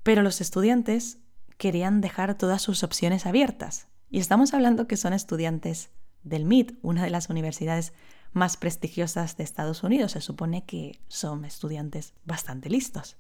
pero 0.03 0.23
los 0.23 0.41
estudiantes 0.41 1.19
querían 1.59 2.01
dejar 2.01 2.37
todas 2.39 2.63
sus 2.63 2.83
opciones 2.85 3.27
abiertas. 3.27 3.89
Y 4.09 4.21
estamos 4.21 4.55
hablando 4.55 4.87
que 4.87 4.97
son 4.97 5.13
estudiantes 5.13 5.91
del 6.23 6.45
MIT, 6.45 6.79
una 6.83 7.03
de 7.03 7.11
las 7.11 7.29
universidades 7.29 7.93
más 8.33 8.57
prestigiosas 8.57 9.37
de 9.37 9.45
Estados 9.45 9.83
Unidos. 9.83 10.13
Se 10.13 10.21
supone 10.21 10.65
que 10.65 11.01
son 11.09 11.45
estudiantes 11.45 12.15
bastante 12.25 12.71
listos. 12.71 13.17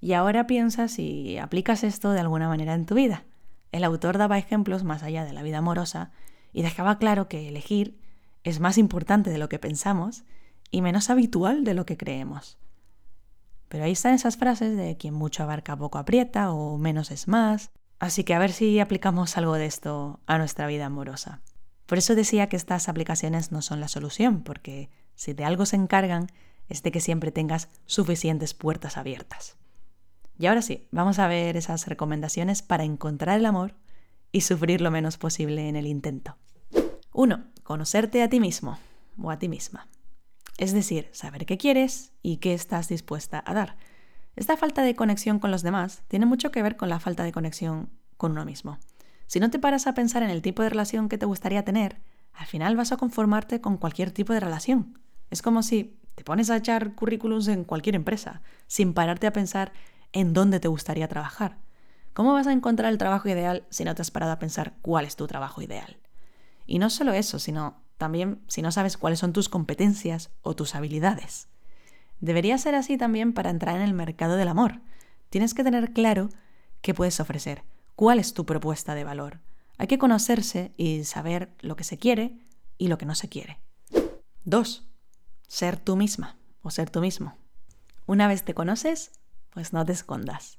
Y 0.00 0.12
ahora 0.12 0.46
piensas 0.46 0.92
si 0.92 1.38
aplicas 1.38 1.82
esto 1.82 2.12
de 2.12 2.20
alguna 2.20 2.48
manera 2.48 2.74
en 2.74 2.86
tu 2.86 2.94
vida. 2.94 3.24
El 3.72 3.84
autor 3.84 4.18
daba 4.18 4.38
ejemplos 4.38 4.84
más 4.84 5.02
allá 5.02 5.24
de 5.24 5.32
la 5.32 5.42
vida 5.42 5.58
amorosa 5.58 6.10
y 6.52 6.62
dejaba 6.62 6.98
claro 6.98 7.28
que 7.28 7.48
elegir 7.48 7.98
es 8.44 8.60
más 8.60 8.78
importante 8.78 9.30
de 9.30 9.38
lo 9.38 9.48
que 9.48 9.58
pensamos 9.58 10.24
y 10.70 10.82
menos 10.82 11.10
habitual 11.10 11.64
de 11.64 11.74
lo 11.74 11.86
que 11.86 11.96
creemos. 11.96 12.58
Pero 13.68 13.84
ahí 13.84 13.92
están 13.92 14.14
esas 14.14 14.36
frases 14.36 14.76
de 14.76 14.96
quien 14.96 15.14
mucho 15.14 15.42
abarca 15.42 15.76
poco 15.76 15.98
aprieta 15.98 16.52
o 16.52 16.78
menos 16.78 17.10
es 17.10 17.28
más. 17.28 17.70
Así 17.98 18.24
que 18.24 18.34
a 18.34 18.38
ver 18.38 18.52
si 18.52 18.80
aplicamos 18.80 19.36
algo 19.36 19.54
de 19.54 19.66
esto 19.66 20.20
a 20.26 20.38
nuestra 20.38 20.66
vida 20.66 20.86
amorosa. 20.86 21.42
Por 21.86 21.98
eso 21.98 22.14
decía 22.14 22.48
que 22.48 22.56
estas 22.56 22.88
aplicaciones 22.88 23.50
no 23.50 23.62
son 23.62 23.80
la 23.80 23.88
solución, 23.88 24.42
porque 24.42 24.90
si 25.14 25.32
de 25.32 25.44
algo 25.44 25.66
se 25.66 25.76
encargan 25.76 26.28
es 26.68 26.82
de 26.82 26.92
que 26.92 27.00
siempre 27.00 27.32
tengas 27.32 27.68
suficientes 27.86 28.54
puertas 28.54 28.96
abiertas. 28.96 29.56
Y 30.38 30.46
ahora 30.46 30.62
sí, 30.62 30.86
vamos 30.92 31.18
a 31.18 31.26
ver 31.26 31.56
esas 31.56 31.86
recomendaciones 31.88 32.62
para 32.62 32.84
encontrar 32.84 33.38
el 33.38 33.46
amor 33.46 33.74
y 34.30 34.42
sufrir 34.42 34.80
lo 34.80 34.90
menos 34.90 35.18
posible 35.18 35.68
en 35.68 35.74
el 35.74 35.86
intento. 35.86 36.36
1. 37.12 37.44
Conocerte 37.64 38.22
a 38.22 38.28
ti 38.28 38.38
mismo 38.38 38.78
o 39.20 39.32
a 39.32 39.38
ti 39.38 39.48
misma. 39.48 39.88
Es 40.56 40.72
decir, 40.72 41.08
saber 41.12 41.44
qué 41.44 41.58
quieres 41.58 42.12
y 42.22 42.36
qué 42.36 42.54
estás 42.54 42.88
dispuesta 42.88 43.42
a 43.44 43.54
dar. 43.54 43.76
Esta 44.36 44.56
falta 44.56 44.82
de 44.82 44.94
conexión 44.94 45.40
con 45.40 45.50
los 45.50 45.62
demás 45.62 46.02
tiene 46.06 46.26
mucho 46.26 46.52
que 46.52 46.62
ver 46.62 46.76
con 46.76 46.88
la 46.88 47.00
falta 47.00 47.24
de 47.24 47.32
conexión 47.32 47.90
con 48.16 48.32
uno 48.32 48.44
mismo. 48.44 48.78
Si 49.26 49.40
no 49.40 49.50
te 49.50 49.58
paras 49.58 49.88
a 49.88 49.94
pensar 49.94 50.22
en 50.22 50.30
el 50.30 50.42
tipo 50.42 50.62
de 50.62 50.68
relación 50.68 51.08
que 51.08 51.18
te 51.18 51.26
gustaría 51.26 51.64
tener, 51.64 52.00
al 52.32 52.46
final 52.46 52.76
vas 52.76 52.92
a 52.92 52.96
conformarte 52.96 53.60
con 53.60 53.76
cualquier 53.76 54.12
tipo 54.12 54.32
de 54.32 54.40
relación. 54.40 55.00
Es 55.30 55.42
como 55.42 55.64
si 55.64 55.98
te 56.14 56.22
pones 56.22 56.50
a 56.50 56.56
echar 56.56 56.94
currículums 56.94 57.48
en 57.48 57.64
cualquier 57.64 57.96
empresa, 57.96 58.42
sin 58.68 58.94
pararte 58.94 59.26
a 59.26 59.32
pensar 59.32 59.72
en 60.12 60.32
dónde 60.32 60.60
te 60.60 60.68
gustaría 60.68 61.08
trabajar. 61.08 61.58
¿Cómo 62.14 62.32
vas 62.32 62.46
a 62.46 62.52
encontrar 62.52 62.92
el 62.92 62.98
trabajo 62.98 63.28
ideal 63.28 63.64
si 63.70 63.84
no 63.84 63.94
te 63.94 64.02
has 64.02 64.10
parado 64.10 64.32
a 64.32 64.38
pensar 64.38 64.74
cuál 64.82 65.04
es 65.04 65.16
tu 65.16 65.26
trabajo 65.26 65.62
ideal? 65.62 65.98
Y 66.66 66.78
no 66.78 66.90
solo 66.90 67.12
eso, 67.12 67.38
sino 67.38 67.80
también 67.96 68.42
si 68.48 68.62
no 68.62 68.72
sabes 68.72 68.96
cuáles 68.96 69.18
son 69.18 69.32
tus 69.32 69.48
competencias 69.48 70.30
o 70.42 70.54
tus 70.54 70.74
habilidades. 70.74 71.48
Debería 72.20 72.58
ser 72.58 72.74
así 72.74 72.96
también 72.96 73.32
para 73.32 73.50
entrar 73.50 73.76
en 73.76 73.82
el 73.82 73.94
mercado 73.94 74.36
del 74.36 74.48
amor. 74.48 74.80
Tienes 75.30 75.54
que 75.54 75.64
tener 75.64 75.92
claro 75.92 76.30
qué 76.80 76.94
puedes 76.94 77.20
ofrecer, 77.20 77.62
cuál 77.94 78.18
es 78.18 78.34
tu 78.34 78.44
propuesta 78.46 78.94
de 78.94 79.04
valor. 79.04 79.40
Hay 79.76 79.86
que 79.86 79.98
conocerse 79.98 80.72
y 80.76 81.04
saber 81.04 81.52
lo 81.60 81.76
que 81.76 81.84
se 81.84 81.98
quiere 81.98 82.36
y 82.78 82.88
lo 82.88 82.98
que 82.98 83.06
no 83.06 83.14
se 83.14 83.28
quiere. 83.28 83.60
2. 84.44 84.88
Ser 85.46 85.76
tú 85.76 85.96
misma 85.96 86.36
o 86.62 86.70
ser 86.70 86.90
tú 86.90 87.00
mismo. 87.00 87.36
Una 88.06 88.26
vez 88.26 88.44
te 88.44 88.54
conoces, 88.54 89.12
pues 89.50 89.72
no 89.72 89.84
te 89.84 89.92
escondas. 89.92 90.58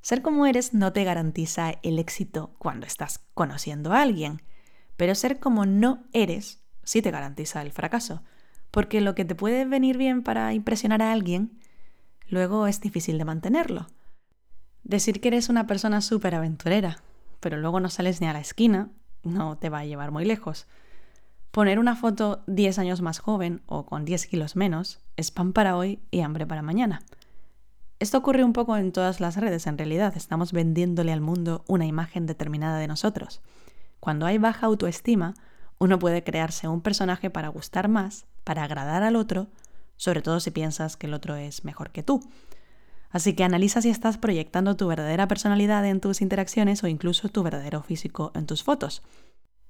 Ser 0.00 0.22
como 0.22 0.46
eres 0.46 0.74
no 0.74 0.92
te 0.92 1.04
garantiza 1.04 1.74
el 1.82 1.98
éxito 1.98 2.54
cuando 2.58 2.86
estás 2.86 3.20
conociendo 3.34 3.92
a 3.92 4.02
alguien, 4.02 4.42
pero 4.96 5.14
ser 5.14 5.38
como 5.38 5.66
no 5.66 6.04
eres 6.12 6.62
sí 6.88 7.02
te 7.02 7.10
garantiza 7.10 7.60
el 7.60 7.70
fracaso, 7.70 8.22
porque 8.70 9.02
lo 9.02 9.14
que 9.14 9.26
te 9.26 9.34
puede 9.34 9.66
venir 9.66 9.98
bien 9.98 10.22
para 10.22 10.54
impresionar 10.54 11.02
a 11.02 11.12
alguien, 11.12 11.60
luego 12.28 12.66
es 12.66 12.80
difícil 12.80 13.18
de 13.18 13.26
mantenerlo. 13.26 13.88
Decir 14.84 15.20
que 15.20 15.28
eres 15.28 15.50
una 15.50 15.66
persona 15.66 16.00
súper 16.00 16.34
aventurera, 16.34 17.02
pero 17.40 17.58
luego 17.58 17.78
no 17.78 17.90
sales 17.90 18.22
ni 18.22 18.26
a 18.26 18.32
la 18.32 18.40
esquina, 18.40 18.90
no 19.22 19.58
te 19.58 19.68
va 19.68 19.80
a 19.80 19.84
llevar 19.84 20.12
muy 20.12 20.24
lejos. 20.24 20.66
Poner 21.50 21.78
una 21.78 21.94
foto 21.94 22.42
10 22.46 22.78
años 22.78 23.02
más 23.02 23.18
joven 23.18 23.60
o 23.66 23.84
con 23.84 24.06
10 24.06 24.26
kilos 24.26 24.56
menos 24.56 25.00
es 25.16 25.30
pan 25.30 25.52
para 25.52 25.76
hoy 25.76 26.00
y 26.10 26.20
hambre 26.20 26.46
para 26.46 26.62
mañana. 26.62 27.02
Esto 28.00 28.18
ocurre 28.18 28.44
un 28.44 28.52
poco 28.52 28.76
en 28.76 28.92
todas 28.92 29.20
las 29.20 29.36
redes, 29.36 29.66
en 29.66 29.76
realidad. 29.76 30.16
Estamos 30.16 30.52
vendiéndole 30.52 31.12
al 31.12 31.20
mundo 31.20 31.64
una 31.66 31.84
imagen 31.84 32.26
determinada 32.26 32.78
de 32.78 32.86
nosotros. 32.86 33.40
Cuando 33.98 34.24
hay 34.24 34.38
baja 34.38 34.66
autoestima, 34.66 35.34
uno 35.78 35.98
puede 35.98 36.22
crearse 36.22 36.68
un 36.68 36.80
personaje 36.80 37.28
para 37.28 37.48
gustar 37.48 37.88
más, 37.88 38.26
para 38.44 38.62
agradar 38.62 39.02
al 39.02 39.16
otro, 39.16 39.48
sobre 39.96 40.22
todo 40.22 40.38
si 40.38 40.52
piensas 40.52 40.96
que 40.96 41.08
el 41.08 41.14
otro 41.14 41.34
es 41.34 41.64
mejor 41.64 41.90
que 41.90 42.04
tú. 42.04 42.20
Así 43.10 43.32
que 43.32 43.42
analiza 43.42 43.82
si 43.82 43.88
estás 43.88 44.16
proyectando 44.16 44.76
tu 44.76 44.86
verdadera 44.86 45.26
personalidad 45.26 45.84
en 45.84 46.00
tus 46.00 46.20
interacciones 46.20 46.84
o 46.84 46.86
incluso 46.86 47.28
tu 47.28 47.42
verdadero 47.42 47.82
físico 47.82 48.30
en 48.36 48.46
tus 48.46 48.62
fotos. 48.62 49.02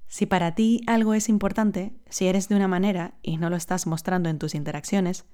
Si 0.06 0.26
para 0.26 0.54
ti 0.54 0.82
algo 0.86 1.14
es 1.14 1.30
importante, 1.30 1.94
si 2.10 2.26
eres 2.26 2.48
de 2.48 2.56
una 2.56 2.68
manera 2.68 3.14
y 3.22 3.38
no 3.38 3.48
lo 3.48 3.56
estás 3.56 3.86
mostrando 3.86 4.28
en 4.28 4.38
tus 4.38 4.54
interacciones, 4.54 5.24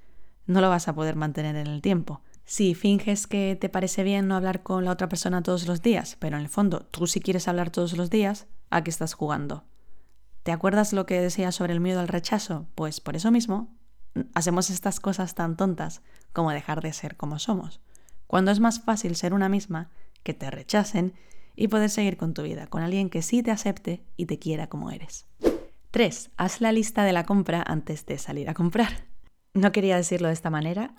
no 0.46 0.60
lo 0.60 0.68
vas 0.68 0.86
a 0.86 0.94
poder 0.94 1.16
mantener 1.16 1.56
en 1.56 1.66
el 1.66 1.80
tiempo. 1.80 2.20
Si 2.44 2.74
finges 2.74 3.26
que 3.26 3.56
te 3.58 3.68
parece 3.68 4.02
bien 4.04 4.28
no 4.28 4.36
hablar 4.36 4.62
con 4.62 4.84
la 4.84 4.92
otra 4.92 5.08
persona 5.08 5.42
todos 5.42 5.66
los 5.66 5.82
días, 5.82 6.16
pero 6.18 6.36
en 6.36 6.42
el 6.42 6.48
fondo 6.48 6.80
tú 6.80 7.06
sí 7.06 7.20
quieres 7.20 7.48
hablar 7.48 7.70
todos 7.70 7.96
los 7.96 8.10
días, 8.10 8.46
¿a 8.70 8.84
qué 8.84 8.90
estás 8.90 9.14
jugando? 9.14 9.64
¿Te 10.42 10.52
acuerdas 10.52 10.92
lo 10.92 11.06
que 11.06 11.20
decía 11.20 11.52
sobre 11.52 11.72
el 11.72 11.80
miedo 11.80 12.00
al 12.00 12.08
rechazo? 12.08 12.66
Pues 12.74 13.00
por 13.00 13.16
eso 13.16 13.30
mismo 13.30 13.74
hacemos 14.34 14.68
estas 14.68 15.00
cosas 15.00 15.34
tan 15.34 15.56
tontas 15.56 16.02
como 16.32 16.50
dejar 16.50 16.82
de 16.82 16.92
ser 16.92 17.16
como 17.16 17.38
somos. 17.38 17.80
Cuando 18.26 18.50
es 18.50 18.60
más 18.60 18.80
fácil 18.80 19.16
ser 19.16 19.32
una 19.32 19.48
misma, 19.48 19.90
que 20.22 20.34
te 20.34 20.50
rechacen 20.50 21.14
y 21.56 21.68
poder 21.68 21.88
seguir 21.88 22.16
con 22.16 22.34
tu 22.34 22.42
vida, 22.42 22.66
con 22.66 22.82
alguien 22.82 23.10
que 23.10 23.22
sí 23.22 23.42
te 23.42 23.50
acepte 23.50 24.04
y 24.16 24.26
te 24.26 24.38
quiera 24.38 24.68
como 24.68 24.90
eres. 24.90 25.26
3. 25.92 26.30
Haz 26.36 26.60
la 26.60 26.72
lista 26.72 27.04
de 27.04 27.12
la 27.12 27.24
compra 27.24 27.62
antes 27.66 28.04
de 28.06 28.18
salir 28.18 28.50
a 28.50 28.54
comprar. 28.54 29.06
No 29.56 29.70
quería 29.70 29.94
decirlo 29.94 30.26
de 30.26 30.34
esta 30.34 30.50
manera, 30.50 30.96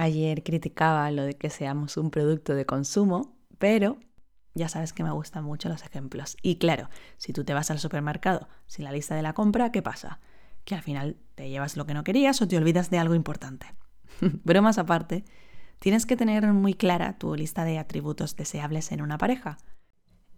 Ayer 0.00 0.44
criticaba 0.44 1.10
lo 1.10 1.24
de 1.24 1.34
que 1.34 1.50
seamos 1.50 1.96
un 1.96 2.12
producto 2.12 2.54
de 2.54 2.64
consumo, 2.64 3.36
pero 3.58 3.98
ya 4.54 4.68
sabes 4.68 4.92
que 4.92 5.02
me 5.02 5.10
gustan 5.10 5.42
mucho 5.42 5.68
los 5.68 5.82
ejemplos. 5.82 6.36
Y 6.40 6.58
claro, 6.58 6.88
si 7.16 7.32
tú 7.32 7.42
te 7.42 7.52
vas 7.52 7.72
al 7.72 7.80
supermercado 7.80 8.48
sin 8.68 8.84
la 8.84 8.92
lista 8.92 9.16
de 9.16 9.22
la 9.22 9.32
compra, 9.32 9.72
¿qué 9.72 9.82
pasa? 9.82 10.20
Que 10.64 10.76
al 10.76 10.82
final 10.82 11.16
te 11.34 11.50
llevas 11.50 11.76
lo 11.76 11.84
que 11.84 11.94
no 11.94 12.04
querías 12.04 12.40
o 12.40 12.46
te 12.46 12.56
olvidas 12.56 12.90
de 12.90 12.98
algo 12.98 13.16
importante. 13.16 13.74
más 14.62 14.78
aparte, 14.78 15.24
tienes 15.80 16.06
que 16.06 16.16
tener 16.16 16.46
muy 16.52 16.74
clara 16.74 17.18
tu 17.18 17.34
lista 17.34 17.64
de 17.64 17.78
atributos 17.78 18.36
deseables 18.36 18.92
en 18.92 19.02
una 19.02 19.18
pareja. 19.18 19.58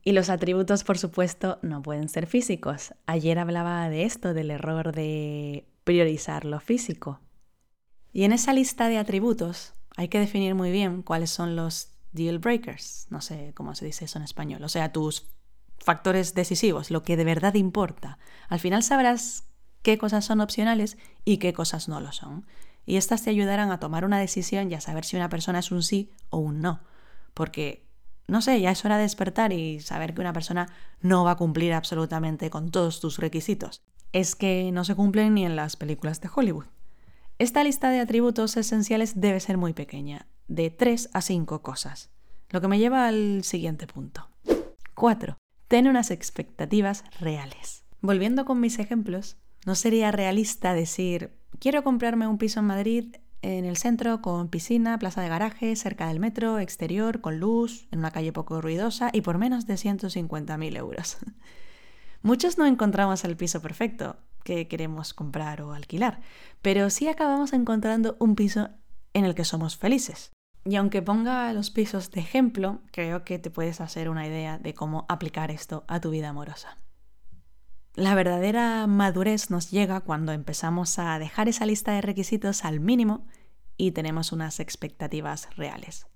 Y 0.02 0.12
los 0.12 0.30
atributos, 0.30 0.84
por 0.84 0.96
supuesto, 0.96 1.58
no 1.60 1.82
pueden 1.82 2.08
ser 2.08 2.26
físicos. 2.26 2.94
Ayer 3.04 3.38
hablaba 3.38 3.90
de 3.90 4.04
esto, 4.04 4.32
del 4.32 4.52
error 4.52 4.92
de 4.94 5.66
priorizar 5.84 6.46
lo 6.46 6.60
físico. 6.60 7.20
Y 8.12 8.24
en 8.24 8.32
esa 8.32 8.52
lista 8.52 8.88
de 8.88 8.98
atributos 8.98 9.72
hay 9.96 10.08
que 10.08 10.18
definir 10.18 10.54
muy 10.54 10.70
bien 10.70 11.02
cuáles 11.02 11.30
son 11.30 11.56
los 11.56 11.90
deal 12.12 12.38
breakers, 12.38 13.06
no 13.10 13.20
sé 13.20 13.52
cómo 13.54 13.74
se 13.74 13.84
dice 13.84 14.06
eso 14.06 14.18
en 14.18 14.24
español, 14.24 14.64
o 14.64 14.68
sea, 14.68 14.92
tus 14.92 15.28
factores 15.78 16.34
decisivos, 16.34 16.90
lo 16.90 17.02
que 17.02 17.16
de 17.16 17.24
verdad 17.24 17.54
importa. 17.54 18.18
Al 18.48 18.60
final 18.60 18.82
sabrás 18.82 19.44
qué 19.82 19.98
cosas 19.98 20.24
son 20.24 20.40
opcionales 20.40 20.98
y 21.24 21.38
qué 21.38 21.52
cosas 21.52 21.88
no 21.88 22.00
lo 22.00 22.12
son. 22.12 22.46
Y 22.86 22.96
estas 22.96 23.22
te 23.22 23.30
ayudarán 23.30 23.70
a 23.70 23.80
tomar 23.80 24.04
una 24.04 24.18
decisión 24.18 24.70
y 24.70 24.74
a 24.74 24.80
saber 24.80 25.04
si 25.04 25.16
una 25.16 25.28
persona 25.28 25.60
es 25.60 25.70
un 25.70 25.82
sí 25.82 26.10
o 26.28 26.38
un 26.38 26.60
no. 26.60 26.80
Porque, 27.34 27.86
no 28.26 28.42
sé, 28.42 28.60
ya 28.60 28.70
es 28.70 28.84
hora 28.84 28.96
de 28.96 29.02
despertar 29.02 29.52
y 29.52 29.80
saber 29.80 30.14
que 30.14 30.20
una 30.20 30.32
persona 30.32 30.68
no 31.00 31.24
va 31.24 31.32
a 31.32 31.36
cumplir 31.36 31.72
absolutamente 31.72 32.50
con 32.50 32.70
todos 32.70 33.00
tus 33.00 33.18
requisitos. 33.18 33.82
Es 34.12 34.34
que 34.34 34.70
no 34.72 34.84
se 34.84 34.94
cumplen 34.94 35.34
ni 35.34 35.44
en 35.44 35.56
las 35.56 35.76
películas 35.76 36.20
de 36.20 36.30
Hollywood. 36.34 36.66
Esta 37.40 37.64
lista 37.64 37.88
de 37.88 38.00
atributos 38.00 38.54
esenciales 38.58 39.18
debe 39.18 39.40
ser 39.40 39.56
muy 39.56 39.72
pequeña, 39.72 40.26
de 40.46 40.68
3 40.68 41.08
a 41.14 41.22
5 41.22 41.62
cosas, 41.62 42.10
lo 42.50 42.60
que 42.60 42.68
me 42.68 42.78
lleva 42.78 43.08
al 43.08 43.44
siguiente 43.44 43.86
punto. 43.86 44.28
4. 44.94 45.38
Ten 45.66 45.88
unas 45.88 46.10
expectativas 46.10 47.02
reales. 47.18 47.86
Volviendo 48.02 48.44
con 48.44 48.60
mis 48.60 48.78
ejemplos, 48.78 49.38
no 49.64 49.74
sería 49.74 50.12
realista 50.12 50.74
decir, 50.74 51.32
quiero 51.58 51.82
comprarme 51.82 52.26
un 52.26 52.36
piso 52.36 52.60
en 52.60 52.66
Madrid 52.66 53.16
en 53.40 53.64
el 53.64 53.78
centro 53.78 54.20
con 54.20 54.50
piscina, 54.50 54.98
plaza 54.98 55.22
de 55.22 55.30
garaje, 55.30 55.74
cerca 55.76 56.08
del 56.08 56.20
metro, 56.20 56.58
exterior, 56.58 57.22
con 57.22 57.40
luz, 57.40 57.88
en 57.90 58.00
una 58.00 58.10
calle 58.10 58.34
poco 58.34 58.60
ruidosa 58.60 59.08
y 59.14 59.22
por 59.22 59.38
menos 59.38 59.66
de 59.66 59.76
150.000 59.76 60.76
euros. 60.76 61.16
Muchos 62.22 62.58
no 62.58 62.66
encontramos 62.66 63.24
el 63.24 63.38
piso 63.38 63.62
perfecto 63.62 64.18
que 64.42 64.68
queremos 64.68 65.14
comprar 65.14 65.62
o 65.62 65.72
alquilar, 65.72 66.20
pero 66.62 66.90
sí 66.90 67.08
acabamos 67.08 67.52
encontrando 67.52 68.16
un 68.18 68.34
piso 68.34 68.70
en 69.14 69.24
el 69.24 69.34
que 69.34 69.44
somos 69.44 69.76
felices. 69.76 70.32
Y 70.64 70.76
aunque 70.76 71.02
ponga 71.02 71.52
los 71.52 71.70
pisos 71.70 72.10
de 72.10 72.20
ejemplo, 72.20 72.80
creo 72.92 73.24
que 73.24 73.38
te 73.38 73.50
puedes 73.50 73.80
hacer 73.80 74.08
una 74.08 74.26
idea 74.26 74.58
de 74.58 74.74
cómo 74.74 75.06
aplicar 75.08 75.50
esto 75.50 75.84
a 75.88 76.00
tu 76.00 76.10
vida 76.10 76.28
amorosa. 76.28 76.78
La 77.94 78.14
verdadera 78.14 78.86
madurez 78.86 79.50
nos 79.50 79.70
llega 79.70 80.00
cuando 80.00 80.32
empezamos 80.32 80.98
a 80.98 81.18
dejar 81.18 81.48
esa 81.48 81.66
lista 81.66 81.92
de 81.92 82.02
requisitos 82.02 82.64
al 82.64 82.78
mínimo 82.78 83.26
y 83.76 83.92
tenemos 83.92 84.32
unas 84.32 84.60
expectativas 84.60 85.48
reales. 85.56 86.06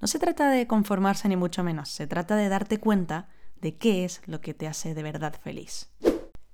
No 0.00 0.08
se 0.08 0.18
trata 0.18 0.50
de 0.50 0.66
conformarse 0.66 1.28
ni 1.28 1.36
mucho 1.36 1.64
menos, 1.64 1.88
se 1.88 2.06
trata 2.06 2.36
de 2.36 2.48
darte 2.48 2.78
cuenta 2.78 3.28
de 3.60 3.76
qué 3.76 4.04
es 4.04 4.20
lo 4.26 4.40
que 4.40 4.54
te 4.54 4.68
hace 4.68 4.94
de 4.94 5.02
verdad 5.02 5.34
feliz. 5.42 5.90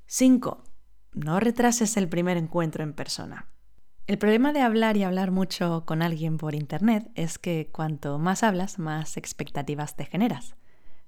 5. 0.07 0.63
No 1.15 1.41
retrases 1.41 1.99
el 1.99 2.09
primer 2.09 2.39
encuentro 2.39 2.83
en 2.83 2.95
persona. 2.95 3.47
El 4.07 4.17
problema 4.17 4.55
de 4.55 4.63
hablar 4.63 4.97
y 4.97 5.05
hablar 5.05 5.31
mucho 5.31 5.85
con 5.85 6.01
alguien 6.01 6.39
por 6.39 6.55
Internet 6.55 7.11
es 7.15 7.39
que 7.39 7.69
cuanto 7.71 8.19
más 8.19 8.43
hablas, 8.43 8.79
más 8.79 9.19
expectativas 9.19 9.95
te 9.95 10.07
generas. 10.07 10.57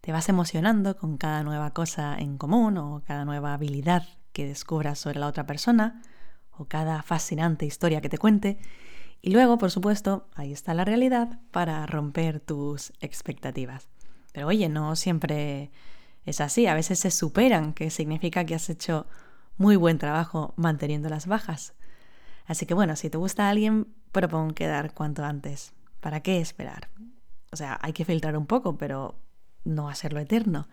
Te 0.02 0.12
vas 0.12 0.28
emocionando 0.28 0.99
con 0.99 1.16
cada 1.16 1.42
nueva 1.42 1.73
cosa 1.73 2.16
en 2.18 2.37
común 2.37 2.76
o 2.76 3.02
cada 3.06 3.25
nueva 3.25 3.54
habilidad 3.54 4.06
que 4.34 4.46
descubras 4.46 4.99
sobre 4.99 5.20
la 5.20 5.26
otra 5.26 5.46
persona 5.46 6.02
o 6.50 6.66
cada 6.66 7.02
fascinante 7.02 7.64
historia 7.64 8.02
que 8.02 8.11
te 8.11 8.18
cuente. 8.18 8.58
Y 9.23 9.30
luego, 9.30 9.56
por 9.56 9.70
supuesto, 9.70 10.28
ahí 10.34 10.52
está 10.52 10.75
la 10.75 10.84
realidad 10.84 11.40
para 11.50 11.87
romper 11.87 12.40
tus 12.40 12.92
expectativas. 13.00 13.88
Pero 14.32 14.49
oye, 14.49 14.68
no 14.68 14.96
siempre 14.96 15.70
es 16.26 16.42
así, 16.42 16.66
a 16.66 16.75
veces 16.75 16.99
se 16.99 17.11
superan, 17.11 17.73
que 17.73 17.88
significa 17.88 18.44
que 18.44 18.54
has 18.54 18.68
hecho 18.68 19.06
muy 19.56 19.76
buen 19.76 19.99
trabajo 19.99 20.54
manteniendo 20.56 21.08
las 21.08 21.26
bajas. 21.26 21.75
Así 22.46 22.66
que 22.66 22.75
bueno, 22.75 22.96
si 22.96 23.11
te 23.11 23.18
gusta 23.18 23.49
alguien, 23.49 23.88
propon 24.12 24.52
quedar 24.52 24.92
cuanto 24.94 25.25
antes. 25.25 25.73
¿Para 26.00 26.20
qué 26.20 26.40
esperar? 26.40 26.88
O 27.52 27.56
sea, 27.56 27.78
hay 27.82 27.92
que 27.92 28.04
filtrar 28.04 28.37
un 28.37 28.46
poco, 28.46 28.76
pero 28.76 29.14
no 29.64 29.88
hacerlo 29.88 30.20
eterno. 30.20 30.68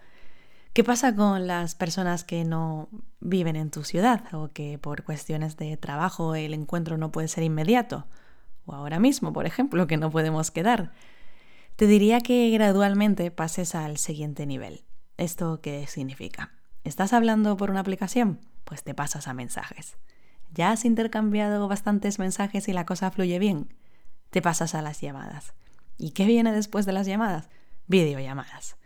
¿Qué 0.74 0.84
pasa 0.84 1.16
con 1.16 1.48
las 1.48 1.76
personas 1.76 2.24
que 2.24 2.46
no 2.46 2.88
viven 3.20 3.56
en 3.56 3.72
tu 3.72 3.84
ciudad 3.84 4.24
o 4.34 4.50
que 4.54 4.78
por 4.78 5.04
cuestiones 5.04 5.58
de 5.58 5.76
trabajo 5.76 6.36
el 6.36 6.54
encuentro 6.54 6.98
no 6.98 7.12
puede 7.12 7.28
ser 7.28 7.44
inmediato? 7.44 8.08
O 8.66 8.74
ahora 8.74 9.00
mismo, 9.00 9.34
por 9.34 9.46
ejemplo, 9.46 9.88
que 9.88 9.98
no 9.98 10.12
podemos 10.12 10.50
quedar. 10.50 10.94
Te 11.76 11.88
diría 11.88 12.22
que 12.22 12.50
gradualmente 12.52 13.32
pases 13.32 13.76
al 13.76 13.98
siguiente 13.98 14.46
nivel. 14.46 14.86
¿Esto 15.18 15.60
qué 15.62 15.88
significa? 15.88 16.52
¿Estás 16.84 17.14
hablando 17.14 17.58
por 17.58 17.70
una 17.70 17.82
aplicación? 17.82 18.40
Pues 18.64 18.84
te 18.84 18.96
pasas 18.96 19.28
a 19.28 19.36
mensajes. 19.36 19.98
¿Ya 20.52 20.72
has 20.72 20.84
intercambiado 20.84 21.68
bastantes 21.68 22.18
mensajes 22.18 22.68
y 22.68 22.74
la 22.74 22.88
cosa 22.88 23.12
fluye 23.12 23.38
bien? 23.38 23.74
Te 24.32 24.42
pasas 24.42 24.74
a 24.74 24.82
las 24.82 25.00
llamadas. 25.00 25.54
¿Y 26.00 26.12
qué 26.12 26.26
viene 26.26 26.52
después 26.52 26.88
de 26.88 26.94
las 26.94 27.06
llamadas? 27.06 27.50
Videollamadas. 27.86 28.78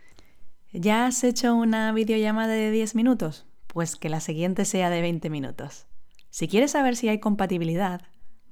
¿Ya 0.72 1.06
has 1.06 1.24
hecho 1.24 1.54
una 1.54 1.90
videollamada 1.92 2.52
de 2.52 2.70
10 2.70 2.94
minutos? 2.96 3.46
Pues 3.66 3.96
que 3.96 4.10
la 4.10 4.20
siguiente 4.20 4.66
sea 4.66 4.90
de 4.90 5.00
20 5.00 5.30
minutos. 5.30 5.86
Si 6.28 6.48
quieres 6.48 6.72
saber 6.72 6.96
si 6.96 7.08
hay 7.08 7.18
compatibilidad, 7.18 8.02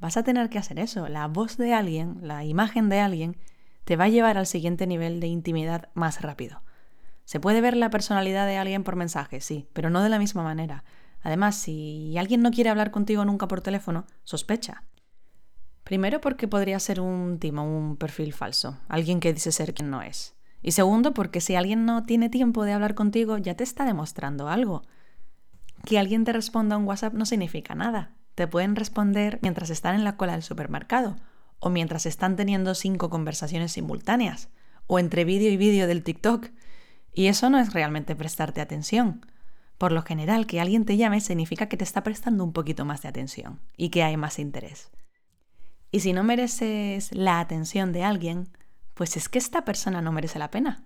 vas 0.00 0.16
a 0.16 0.22
tener 0.22 0.48
que 0.48 0.58
hacer 0.58 0.78
eso. 0.78 1.06
La 1.08 1.28
voz 1.28 1.58
de 1.58 1.74
alguien, 1.74 2.16
la 2.22 2.44
imagen 2.44 2.88
de 2.88 3.00
alguien, 3.00 3.36
te 3.84 3.96
va 3.96 4.04
a 4.04 4.08
llevar 4.08 4.38
al 4.38 4.46
siguiente 4.46 4.86
nivel 4.86 5.20
de 5.20 5.26
intimidad 5.26 5.90
más 5.92 6.22
rápido. 6.22 6.62
Se 7.24 7.40
puede 7.40 7.60
ver 7.60 7.76
la 7.76 7.90
personalidad 7.90 8.46
de 8.46 8.58
alguien 8.58 8.84
por 8.84 8.96
mensaje, 8.96 9.40
sí, 9.40 9.68
pero 9.72 9.90
no 9.90 10.02
de 10.02 10.08
la 10.08 10.18
misma 10.18 10.42
manera. 10.42 10.84
Además, 11.22 11.56
si 11.56 12.16
alguien 12.18 12.42
no 12.42 12.50
quiere 12.50 12.70
hablar 12.70 12.90
contigo 12.90 13.24
nunca 13.24 13.48
por 13.48 13.62
teléfono, 13.62 14.06
sospecha. 14.24 14.84
Primero 15.84 16.20
porque 16.20 16.48
podría 16.48 16.78
ser 16.80 17.00
un 17.00 17.38
timo, 17.38 17.64
un 17.64 17.96
perfil 17.96 18.32
falso, 18.32 18.78
alguien 18.88 19.20
que 19.20 19.32
dice 19.32 19.52
ser 19.52 19.74
quien 19.74 19.90
no 19.90 20.02
es. 20.02 20.34
Y 20.62 20.72
segundo 20.72 21.12
porque 21.12 21.42
si 21.42 21.56
alguien 21.56 21.84
no 21.84 22.04
tiene 22.04 22.30
tiempo 22.30 22.64
de 22.64 22.72
hablar 22.72 22.94
contigo, 22.94 23.36
ya 23.36 23.54
te 23.54 23.64
está 23.64 23.84
demostrando 23.84 24.48
algo. 24.48 24.82
Que 25.84 25.98
alguien 25.98 26.24
te 26.24 26.32
responda 26.32 26.78
un 26.78 26.86
WhatsApp 26.86 27.12
no 27.12 27.26
significa 27.26 27.74
nada. 27.74 28.14
Te 28.34 28.48
pueden 28.48 28.74
responder 28.74 29.38
mientras 29.42 29.68
están 29.68 29.94
en 29.94 30.04
la 30.04 30.16
cola 30.16 30.32
del 30.32 30.42
supermercado, 30.42 31.16
o 31.58 31.68
mientras 31.68 32.06
están 32.06 32.36
teniendo 32.36 32.74
cinco 32.74 33.10
conversaciones 33.10 33.72
simultáneas, 33.72 34.48
o 34.86 34.98
entre 34.98 35.24
vídeo 35.24 35.50
y 35.50 35.58
vídeo 35.58 35.86
del 35.86 36.02
TikTok. 36.02 36.46
Y 37.14 37.28
eso 37.28 37.48
no 37.48 37.58
es 37.58 37.72
realmente 37.72 38.16
prestarte 38.16 38.60
atención. 38.60 39.24
Por 39.78 39.92
lo 39.92 40.02
general, 40.02 40.46
que 40.46 40.60
alguien 40.60 40.84
te 40.84 40.96
llame 40.96 41.20
significa 41.20 41.68
que 41.68 41.76
te 41.76 41.84
está 41.84 42.02
prestando 42.02 42.44
un 42.44 42.52
poquito 42.52 42.84
más 42.84 43.02
de 43.02 43.08
atención 43.08 43.60
y 43.76 43.90
que 43.90 44.02
hay 44.02 44.16
más 44.16 44.38
interés. 44.38 44.90
Y 45.90 46.00
si 46.00 46.12
no 46.12 46.24
mereces 46.24 47.14
la 47.14 47.38
atención 47.38 47.92
de 47.92 48.02
alguien, 48.02 48.48
pues 48.94 49.16
es 49.16 49.28
que 49.28 49.38
esta 49.38 49.64
persona 49.64 50.02
no 50.02 50.10
merece 50.10 50.38
la 50.38 50.50
pena. 50.50 50.84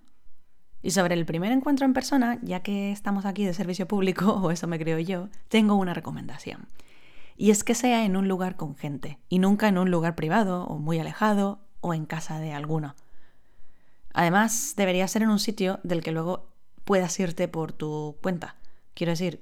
Y 0.81 0.91
sobre 0.91 1.15
el 1.15 1.25
primer 1.25 1.51
encuentro 1.51 1.85
en 1.85 1.93
persona, 1.93 2.39
ya 2.41 2.61
que 2.61 2.91
estamos 2.91 3.25
aquí 3.25 3.43
de 3.43 3.53
servicio 3.53 3.87
público, 3.87 4.33
o 4.43 4.51
eso 4.51 4.67
me 4.67 4.79
creo 4.79 4.99
yo, 4.99 5.29
tengo 5.47 5.75
una 5.75 5.93
recomendación. 5.93 6.67
Y 7.37 7.51
es 7.51 7.63
que 7.63 7.73
sea 7.73 8.05
en 8.05 8.17
un 8.17 8.27
lugar 8.27 8.55
con 8.55 8.75
gente, 8.75 9.17
y 9.29 9.39
nunca 9.39 9.67
en 9.67 9.77
un 9.77 9.91
lugar 9.91 10.15
privado, 10.15 10.65
o 10.65 10.77
muy 10.77 10.99
alejado, 10.99 11.59
o 11.81 11.93
en 11.93 12.05
casa 12.05 12.39
de 12.39 12.53
alguno. 12.53 12.95
Además, 14.13 14.73
debería 14.75 15.07
ser 15.07 15.23
en 15.23 15.29
un 15.29 15.39
sitio 15.39 15.79
del 15.83 16.03
que 16.03 16.11
luego 16.11 16.49
puedas 16.83 17.19
irte 17.19 17.47
por 17.47 17.71
tu 17.71 18.17
cuenta, 18.21 18.55
Quiero 18.99 19.11
decir, 19.11 19.41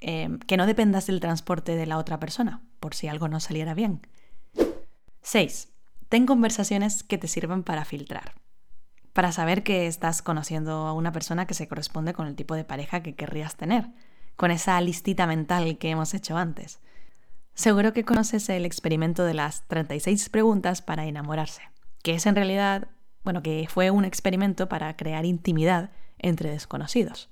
em, 0.00 0.38
que 0.38 0.56
no 0.56 0.64
dependas 0.64 1.06
del 1.06 1.20
transporte 1.20 1.76
de 1.76 1.84
la 1.84 1.98
otra 1.98 2.18
persona, 2.18 2.62
por 2.80 2.94
si 2.94 3.06
algo 3.06 3.28
no 3.28 3.38
saliera 3.38 3.74
bien. 3.74 4.00
6. 5.20 5.68
Ten 6.08 6.24
conversaciones 6.24 7.02
que 7.02 7.18
te 7.18 7.28
sirvan 7.28 7.64
para 7.64 7.84
filtrar. 7.84 8.32
Para 9.12 9.30
saber 9.30 9.62
que 9.62 9.86
estás 9.86 10.22
conociendo 10.22 10.86
a 10.86 10.94
una 10.94 11.12
persona 11.12 11.46
que 11.46 11.52
se 11.52 11.68
corresponde 11.68 12.14
con 12.14 12.26
el 12.26 12.34
tipo 12.34 12.54
de 12.54 12.64
pareja 12.64 13.02
que 13.02 13.14
querrías 13.14 13.56
tener, 13.56 13.90
con 14.36 14.50
esa 14.50 14.80
listita 14.80 15.26
mental 15.26 15.76
que 15.76 15.90
hemos 15.90 16.14
hecho 16.14 16.38
antes. 16.38 16.80
Seguro 17.52 17.92
que 17.92 18.06
conoces 18.06 18.48
el 18.48 18.64
experimento 18.64 19.24
de 19.24 19.34
las 19.34 19.68
36 19.68 20.30
preguntas 20.30 20.80
para 20.80 21.04
enamorarse, 21.04 21.60
que 22.02 22.14
es 22.14 22.24
en 22.24 22.36
realidad, 22.36 22.88
bueno, 23.24 23.42
que 23.42 23.66
fue 23.68 23.90
un 23.90 24.04
experimento 24.04 24.68
para 24.68 24.96
crear 24.96 25.24
intimidad 25.24 25.90
entre 26.18 26.50
desconocidos. 26.50 27.30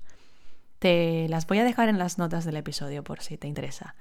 Te 0.79 1.27
las 1.29 1.45
voy 1.47 1.59
a 1.59 1.63
dejar 1.63 1.89
en 1.89 1.99
las 1.99 2.17
notas 2.17 2.45
del 2.45 2.57
episodio 2.57 3.03
por 3.03 3.21
si 3.21 3.37
te 3.37 3.47
interesa. 3.47 3.95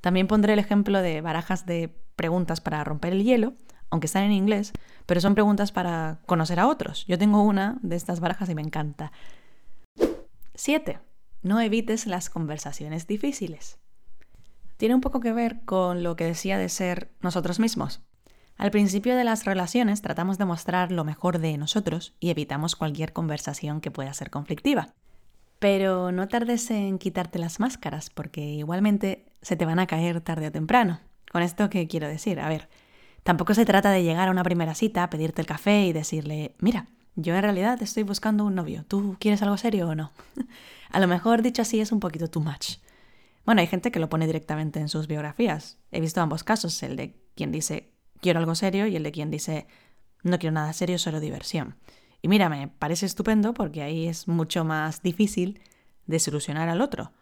También 0.00 0.26
pondré 0.26 0.52
el 0.52 0.58
ejemplo 0.58 1.00
de 1.00 1.20
barajas 1.20 1.66
de 1.66 1.96
preguntas 2.14 2.60
para 2.60 2.84
romper 2.84 3.12
el 3.12 3.24
hielo, 3.24 3.54
aunque 3.90 4.06
están 4.06 4.24
en 4.24 4.32
inglés, 4.32 4.72
pero 5.06 5.20
son 5.20 5.34
preguntas 5.34 5.72
para 5.72 6.20
conocer 6.26 6.60
a 6.60 6.66
otros. 6.66 7.06
Yo 7.06 7.18
tengo 7.18 7.42
una 7.42 7.78
de 7.82 7.96
estas 7.96 8.20
barajas 8.20 8.48
y 8.50 8.54
me 8.54 8.62
encanta. 8.62 9.12
7. 10.54 10.98
No 11.42 11.60
evites 11.60 12.06
las 12.06 12.28
conversaciones 12.28 13.06
difíciles. 13.06 13.78
Tiene 14.76 14.94
un 14.94 15.00
poco 15.00 15.20
que 15.20 15.32
ver 15.32 15.64
con 15.64 16.02
lo 16.02 16.16
que 16.16 16.24
decía 16.24 16.58
de 16.58 16.68
ser 16.68 17.10
nosotros 17.20 17.60
mismos. 17.60 18.02
Al 18.56 18.70
principio 18.70 19.16
de 19.16 19.24
las 19.24 19.44
relaciones 19.44 20.00
tratamos 20.00 20.38
de 20.38 20.46
mostrar 20.46 20.90
lo 20.90 21.04
mejor 21.04 21.38
de 21.38 21.58
nosotros 21.58 22.14
y 22.20 22.30
evitamos 22.30 22.74
cualquier 22.74 23.12
conversación 23.12 23.80
que 23.80 23.90
pueda 23.90 24.14
ser 24.14 24.30
conflictiva. 24.30 24.94
Pero 25.58 26.10
no 26.10 26.28
tardes 26.28 26.70
en 26.70 26.98
quitarte 26.98 27.38
las 27.38 27.60
máscaras, 27.60 28.10
porque 28.10 28.40
igualmente 28.40 29.26
se 29.42 29.56
te 29.56 29.66
van 29.66 29.78
a 29.78 29.86
caer 29.86 30.20
tarde 30.20 30.48
o 30.48 30.52
temprano. 30.52 31.00
Con 31.30 31.42
esto, 31.42 31.68
¿qué 31.68 31.86
quiero 31.86 32.08
decir? 32.08 32.40
A 32.40 32.48
ver, 32.48 32.68
tampoco 33.22 33.52
se 33.52 33.64
trata 33.64 33.90
de 33.90 34.02
llegar 34.02 34.28
a 34.28 34.30
una 34.30 34.42
primera 34.42 34.74
cita, 34.74 35.08
pedirte 35.10 35.42
el 35.42 35.46
café 35.46 35.86
y 35.86 35.92
decirle, 35.92 36.54
mira, 36.58 36.88
yo 37.14 37.34
en 37.34 37.42
realidad 37.42 37.80
estoy 37.82 38.04
buscando 38.04 38.44
un 38.44 38.54
novio, 38.54 38.84
¿tú 38.88 39.16
quieres 39.18 39.42
algo 39.42 39.56
serio 39.56 39.88
o 39.88 39.94
no? 39.94 40.12
a 40.90 41.00
lo 41.00 41.06
mejor 41.08 41.42
dicho 41.42 41.62
así 41.62 41.80
es 41.80 41.92
un 41.92 42.00
poquito 42.00 42.28
too 42.28 42.40
much. 42.40 42.76
Bueno, 43.44 43.60
hay 43.60 43.66
gente 43.66 43.90
que 43.90 44.00
lo 44.00 44.08
pone 44.08 44.26
directamente 44.26 44.80
en 44.80 44.88
sus 44.88 45.06
biografías. 45.06 45.78
He 45.92 46.00
visto 46.00 46.20
ambos 46.20 46.42
casos, 46.42 46.82
el 46.82 46.96
de 46.96 47.16
quien 47.34 47.52
dice 47.52 47.95
quiero 48.20 48.38
algo 48.40 48.54
serio 48.54 48.86
y 48.86 48.96
el 48.96 49.02
de 49.02 49.12
quien 49.12 49.30
dice 49.30 49.66
no 50.22 50.38
quiero 50.38 50.52
nada 50.52 50.72
serio, 50.72 50.98
solo 50.98 51.20
diversión. 51.20 51.76
Y 52.22 52.28
mira, 52.28 52.48
me 52.48 52.68
parece 52.68 53.06
estupendo 53.06 53.54
porque 53.54 53.82
ahí 53.82 54.08
es 54.08 54.26
mucho 54.28 54.64
más 54.64 55.02
difícil 55.02 55.60
de 56.06 56.18
solucionar 56.18 56.68
al 56.68 56.80
otro. 56.80 57.12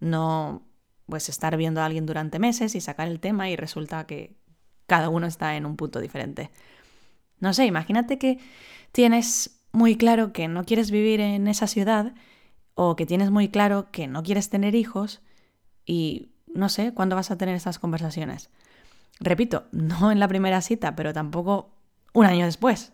No 0.00 0.62
pues 1.06 1.28
estar 1.28 1.56
viendo 1.56 1.82
a 1.82 1.84
alguien 1.84 2.06
durante 2.06 2.38
meses 2.38 2.74
y 2.74 2.80
sacar 2.80 3.08
el 3.08 3.20
tema 3.20 3.50
y 3.50 3.56
resulta 3.56 4.06
que 4.06 4.36
cada 4.86 5.08
uno 5.08 5.26
está 5.26 5.56
en 5.56 5.66
un 5.66 5.76
punto 5.76 6.00
diferente. 6.00 6.50
No 7.40 7.52
sé, 7.52 7.66
imagínate 7.66 8.18
que 8.18 8.38
tienes 8.92 9.60
muy 9.72 9.96
claro 9.96 10.32
que 10.32 10.48
no 10.48 10.64
quieres 10.64 10.90
vivir 10.90 11.20
en 11.20 11.48
esa 11.48 11.66
ciudad 11.66 12.14
o 12.74 12.96
que 12.96 13.06
tienes 13.06 13.30
muy 13.30 13.48
claro 13.48 13.90
que 13.90 14.06
no 14.06 14.22
quieres 14.22 14.48
tener 14.48 14.74
hijos 14.74 15.20
y 15.84 16.30
no 16.46 16.68
sé 16.68 16.94
cuándo 16.94 17.16
vas 17.16 17.30
a 17.30 17.36
tener 17.36 17.56
esas 17.56 17.78
conversaciones. 17.78 18.50
Repito, 19.20 19.66
no 19.72 20.10
en 20.10 20.20
la 20.20 20.28
primera 20.28 20.60
cita, 20.60 20.96
pero 20.96 21.12
tampoco 21.12 21.70
un 22.12 22.26
año 22.26 22.44
después. 22.44 22.92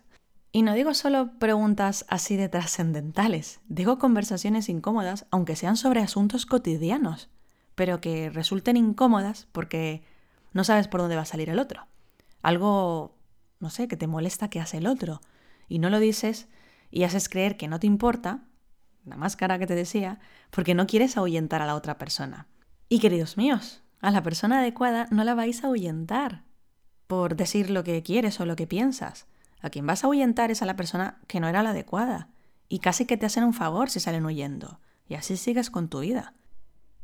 Y 0.51 0.63
no 0.63 0.73
digo 0.73 0.93
solo 0.93 1.39
preguntas 1.39 2.05
así 2.09 2.35
de 2.35 2.49
trascendentales, 2.49 3.61
digo 3.69 3.97
conversaciones 3.99 4.67
incómodas, 4.67 5.25
aunque 5.31 5.55
sean 5.55 5.77
sobre 5.77 6.01
asuntos 6.01 6.45
cotidianos, 6.45 7.29
pero 7.73 8.01
que 8.01 8.29
resulten 8.29 8.75
incómodas 8.75 9.47
porque 9.53 10.03
no 10.51 10.65
sabes 10.65 10.89
por 10.89 10.99
dónde 10.99 11.15
va 11.15 11.21
a 11.21 11.25
salir 11.25 11.49
el 11.49 11.57
otro. 11.57 11.87
Algo 12.41 13.15
no 13.61 13.69
sé, 13.69 13.87
que 13.87 13.95
te 13.95 14.07
molesta 14.07 14.49
que 14.49 14.59
hace 14.59 14.77
el 14.77 14.87
otro. 14.87 15.21
Y 15.69 15.79
no 15.79 15.89
lo 15.89 15.99
dices 15.99 16.49
y 16.89 17.03
haces 17.03 17.29
creer 17.29 17.55
que 17.55 17.69
no 17.69 17.79
te 17.79 17.87
importa, 17.87 18.43
la 19.05 19.15
máscara 19.15 19.57
que 19.59 19.67
te 19.67 19.75
decía, 19.75 20.19
porque 20.49 20.73
no 20.73 20.87
quieres 20.87 21.15
ahuyentar 21.15 21.61
a 21.61 21.65
la 21.65 21.75
otra 21.75 21.97
persona. 21.97 22.47
Y 22.89 22.99
queridos 22.99 23.37
míos, 23.37 23.83
a 24.01 24.11
la 24.11 24.23
persona 24.23 24.59
adecuada 24.59 25.07
no 25.11 25.23
la 25.23 25.35
vais 25.35 25.63
a 25.63 25.67
ahuyentar 25.67 26.43
por 27.07 27.35
decir 27.35 27.69
lo 27.69 27.83
que 27.83 28.01
quieres 28.03 28.39
o 28.39 28.45
lo 28.45 28.55
que 28.55 28.67
piensas. 28.67 29.27
A 29.61 29.69
quien 29.69 29.85
vas 29.85 30.03
a 30.03 30.07
ahuyentar 30.07 30.49
es 30.49 30.61
a 30.61 30.65
la 30.65 30.75
persona 30.75 31.19
que 31.27 31.39
no 31.39 31.47
era 31.47 31.61
la 31.61 31.71
adecuada. 31.71 32.29
Y 32.67 32.79
casi 32.79 33.05
que 33.05 33.17
te 33.17 33.25
hacen 33.25 33.43
un 33.43 33.53
favor 33.53 33.89
si 33.89 33.99
salen 33.99 34.25
huyendo. 34.25 34.79
Y 35.07 35.15
así 35.15 35.37
sigues 35.37 35.69
con 35.69 35.89
tu 35.89 35.99
vida. 35.99 36.33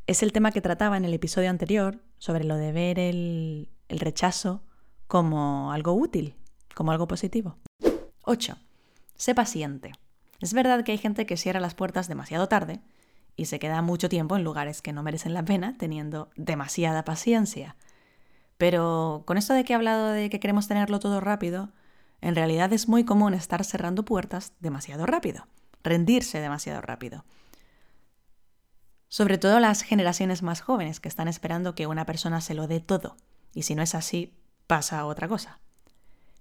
Es 0.08 0.24
el 0.24 0.32
tema 0.32 0.52
que 0.52 0.62
trataba 0.62 0.98
en 0.98 1.06
el 1.06 1.14
episodio 1.14 1.50
anterior 1.50 2.02
sobre 2.18 2.46
lo 2.46 2.56
de 2.56 2.72
ver 2.72 3.00
el, 3.00 3.70
el 3.90 4.00
rechazo 4.00 4.64
como 5.08 5.72
algo 5.74 5.94
útil, 5.94 6.36
como 6.74 6.92
algo 6.92 7.08
positivo. 7.08 7.58
8. 8.24 8.58
Sé 9.18 9.36
paciente. 9.36 9.92
Es 10.40 10.54
verdad 10.54 10.84
que 10.84 10.94
hay 10.94 10.98
gente 10.98 11.26
que 11.26 11.38
cierra 11.38 11.60
las 11.60 11.76
puertas 11.76 12.08
demasiado 12.08 12.48
tarde 12.48 12.82
y 13.38 13.46
se 13.46 13.60
queda 13.60 13.82
mucho 13.82 14.10
tiempo 14.10 14.36
en 14.36 14.44
lugares 14.44 14.82
que 14.82 14.92
no 14.92 15.04
merecen 15.04 15.34
la 15.34 15.46
pena 15.46 15.76
teniendo 15.78 16.30
demasiada 16.36 17.06
paciencia. 17.06 17.78
Pero 18.58 19.24
con 19.26 19.38
esto 19.38 19.54
de 19.54 19.64
que 19.64 19.74
he 19.74 19.76
hablado 19.76 20.08
de 20.10 20.30
que 20.30 20.40
queremos 20.40 20.68
tenerlo 20.68 21.00
todo 21.00 21.22
rápido, 21.22 21.70
en 22.20 22.36
realidad 22.36 22.74
es 22.74 22.88
muy 22.88 23.06
común 23.06 23.36
estar 23.36 23.64
cerrando 23.64 24.04
puertas 24.04 24.54
demasiado 24.60 25.06
rápido, 25.06 25.48
rendirse 25.84 26.42
demasiado 26.42 26.82
rápido. 26.82 27.24
Sobre 29.08 29.38
todo 29.38 29.60
las 29.60 29.84
generaciones 29.84 30.42
más 30.42 30.62
jóvenes 30.62 31.00
que 31.00 31.08
están 31.08 31.28
esperando 31.28 31.76
que 31.76 31.88
una 31.88 32.06
persona 32.06 32.42
se 32.42 32.56
lo 32.56 32.68
dé 32.68 32.80
todo, 32.80 33.16
y 33.54 33.62
si 33.62 33.76
no 33.76 33.84
es 33.84 33.94
así, 33.94 34.34
pasa 34.66 35.06
otra 35.06 35.28
cosa. 35.28 35.60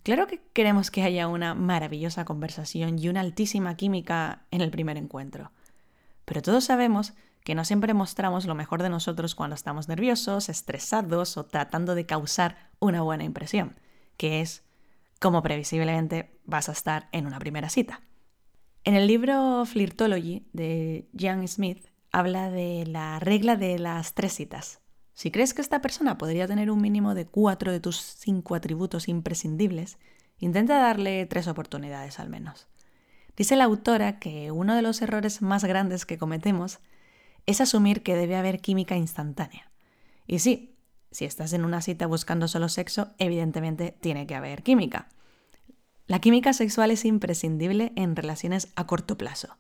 Claro 0.03 0.27
que 0.27 0.41
queremos 0.53 0.91
que 0.91 1.03
haya 1.03 1.29
una 1.29 1.55
maravillosa 1.55 2.25
conversación 2.25 2.99
y 2.99 3.09
una 3.09 3.21
altísima 3.21 3.77
química 3.77 4.47
en 4.51 4.63
el 4.63 4.71
primer 4.71 4.97
encuentro, 4.97 5.53
pero 6.27 6.43
todos 6.43 6.65
sabemos 6.65 7.15
que 7.43 7.55
no 7.55 7.65
siempre 7.65 7.95
mostramos 7.95 8.45
lo 8.45 8.55
mejor 8.55 8.83
de 8.83 8.91
nosotros 8.91 9.35
cuando 9.35 9.55
estamos 9.55 9.89
nerviosos, 9.89 10.49
estresados 10.49 11.37
o 11.37 11.47
tratando 11.47 11.95
de 11.95 12.05
causar 12.05 12.71
una 12.81 13.01
buena 13.03 13.25
impresión, 13.25 13.81
que 14.17 14.41
es 14.41 14.65
como 15.21 15.43
previsiblemente 15.43 16.39
vas 16.45 16.69
a 16.69 16.73
estar 16.73 17.09
en 17.13 17.27
una 17.27 17.39
primera 17.39 17.71
cita. 17.71 18.03
En 18.85 18.95
el 18.95 19.07
libro 19.07 19.65
Flirtology 19.65 20.49
de 20.53 21.09
Jan 21.17 21.47
Smith 21.47 21.87
habla 22.13 22.51
de 22.51 22.85
la 22.87 23.21
regla 23.21 23.57
de 23.57 23.79
las 23.79 24.15
tres 24.15 24.35
citas. 24.35 24.81
Si 25.13 25.31
crees 25.31 25.55
que 25.55 25.63
esta 25.63 25.81
persona 25.81 26.19
podría 26.19 26.47
tener 26.47 26.71
un 26.71 26.81
mínimo 26.81 27.15
de 27.15 27.27
cuatro 27.27 27.73
de 27.73 27.81
tus 27.81 27.97
cinco 27.97 28.55
atributos 28.55 29.09
imprescindibles, 29.09 29.99
intenta 30.39 30.79
darle 30.79 31.27
tres 31.27 31.49
oportunidades 31.49 32.19
al 32.19 32.29
menos. 32.29 32.67
Dice 33.37 33.57
la 33.57 33.65
autora 33.65 34.19
que 34.19 34.51
uno 34.51 34.75
de 34.75 34.83
los 34.83 35.03
errores 35.03 35.43
más 35.43 35.65
grandes 35.65 36.07
que 36.07 36.19
cometemos 36.19 36.79
es 37.45 37.61
asumir 37.61 38.03
que 38.03 38.17
debe 38.17 38.37
haber 38.37 38.61
química 38.61 38.97
instantánea. 38.97 39.71
Y 40.27 40.39
sí, 40.39 40.77
si 41.11 41.25
estás 41.25 41.53
en 41.53 41.65
una 41.65 41.83
cita 41.83 42.07
buscando 42.07 42.49
solo 42.49 42.69
sexo, 42.69 43.15
evidentemente 43.19 43.97
tiene 44.01 44.27
que 44.27 44.35
haber 44.35 44.63
química. 44.63 45.09
La 46.07 46.21
química 46.21 46.53
sexual 46.53 46.91
es 46.91 47.05
imprescindible 47.05 47.93
en 47.97 48.17
relaciones 48.17 48.69
a 48.77 48.87
corto 48.87 49.19
plazo. 49.19 49.57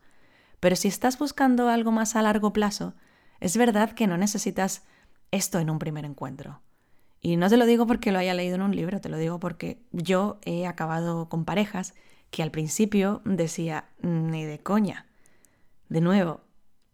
Pero 0.61 0.77
si 0.77 0.89
estás 0.89 1.19
buscando 1.19 1.69
algo 1.69 1.93
más 1.93 2.17
a 2.17 2.23
largo 2.23 2.53
plazo, 2.53 2.95
es 3.41 3.57
verdad 3.57 3.93
que 3.93 4.07
no 4.07 4.17
necesitas 4.17 4.85
esto 5.31 5.59
en 5.59 5.71
un 5.71 5.79
primer 5.79 6.05
encuentro. 6.05 6.63
Y 7.21 7.37
no 7.37 7.49
te 7.49 7.57
lo 7.57 7.67
digo 7.67 7.87
porque 7.87 8.13
lo 8.13 8.19
haya 8.19 8.35
leído 8.35 8.55
en 8.55 8.63
un 8.63 8.75
libro, 8.75 9.01
te 9.01 9.09
lo 9.09 9.19
digo 9.19 9.41
porque 9.41 9.83
yo 9.93 10.39
he 10.45 10.67
acabado 10.67 11.29
con 11.29 11.45
parejas 11.45 11.95
que 12.37 12.43
al 12.43 12.51
principio 12.51 13.23
decía, 13.25 13.87
ni 14.03 14.45
de 14.45 14.59
coña. 14.59 15.07
De 15.89 16.03
nuevo, 16.03 16.43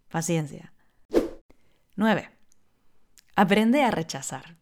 paciencia. 0.08 0.72
9. 1.96 2.30
Aprende 3.34 3.82
a 3.82 3.90
rechazar. 3.90 4.54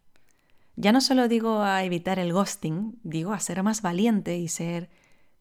Ya 0.77 0.93
no 0.93 1.03
solo 1.03 1.29
digo 1.29 1.61
a 1.61 1.85
evitar 1.85 2.19
el 2.19 2.33
ghosting, 2.33 2.99
digo 3.03 3.35
a 3.35 3.41
ser 3.41 3.63
más 3.63 3.83
valiente 3.83 4.39
y 4.39 4.49
ser 4.49 4.89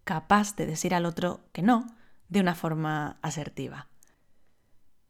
capaz 0.03 0.57
de 0.57 0.65
decir 0.65 0.93
al 0.93 1.05
otro 1.05 1.39
que 1.53 1.61
no 1.61 1.87
de 2.27 2.41
una 2.41 2.53
forma 2.53 3.17
asertiva. 3.21 3.87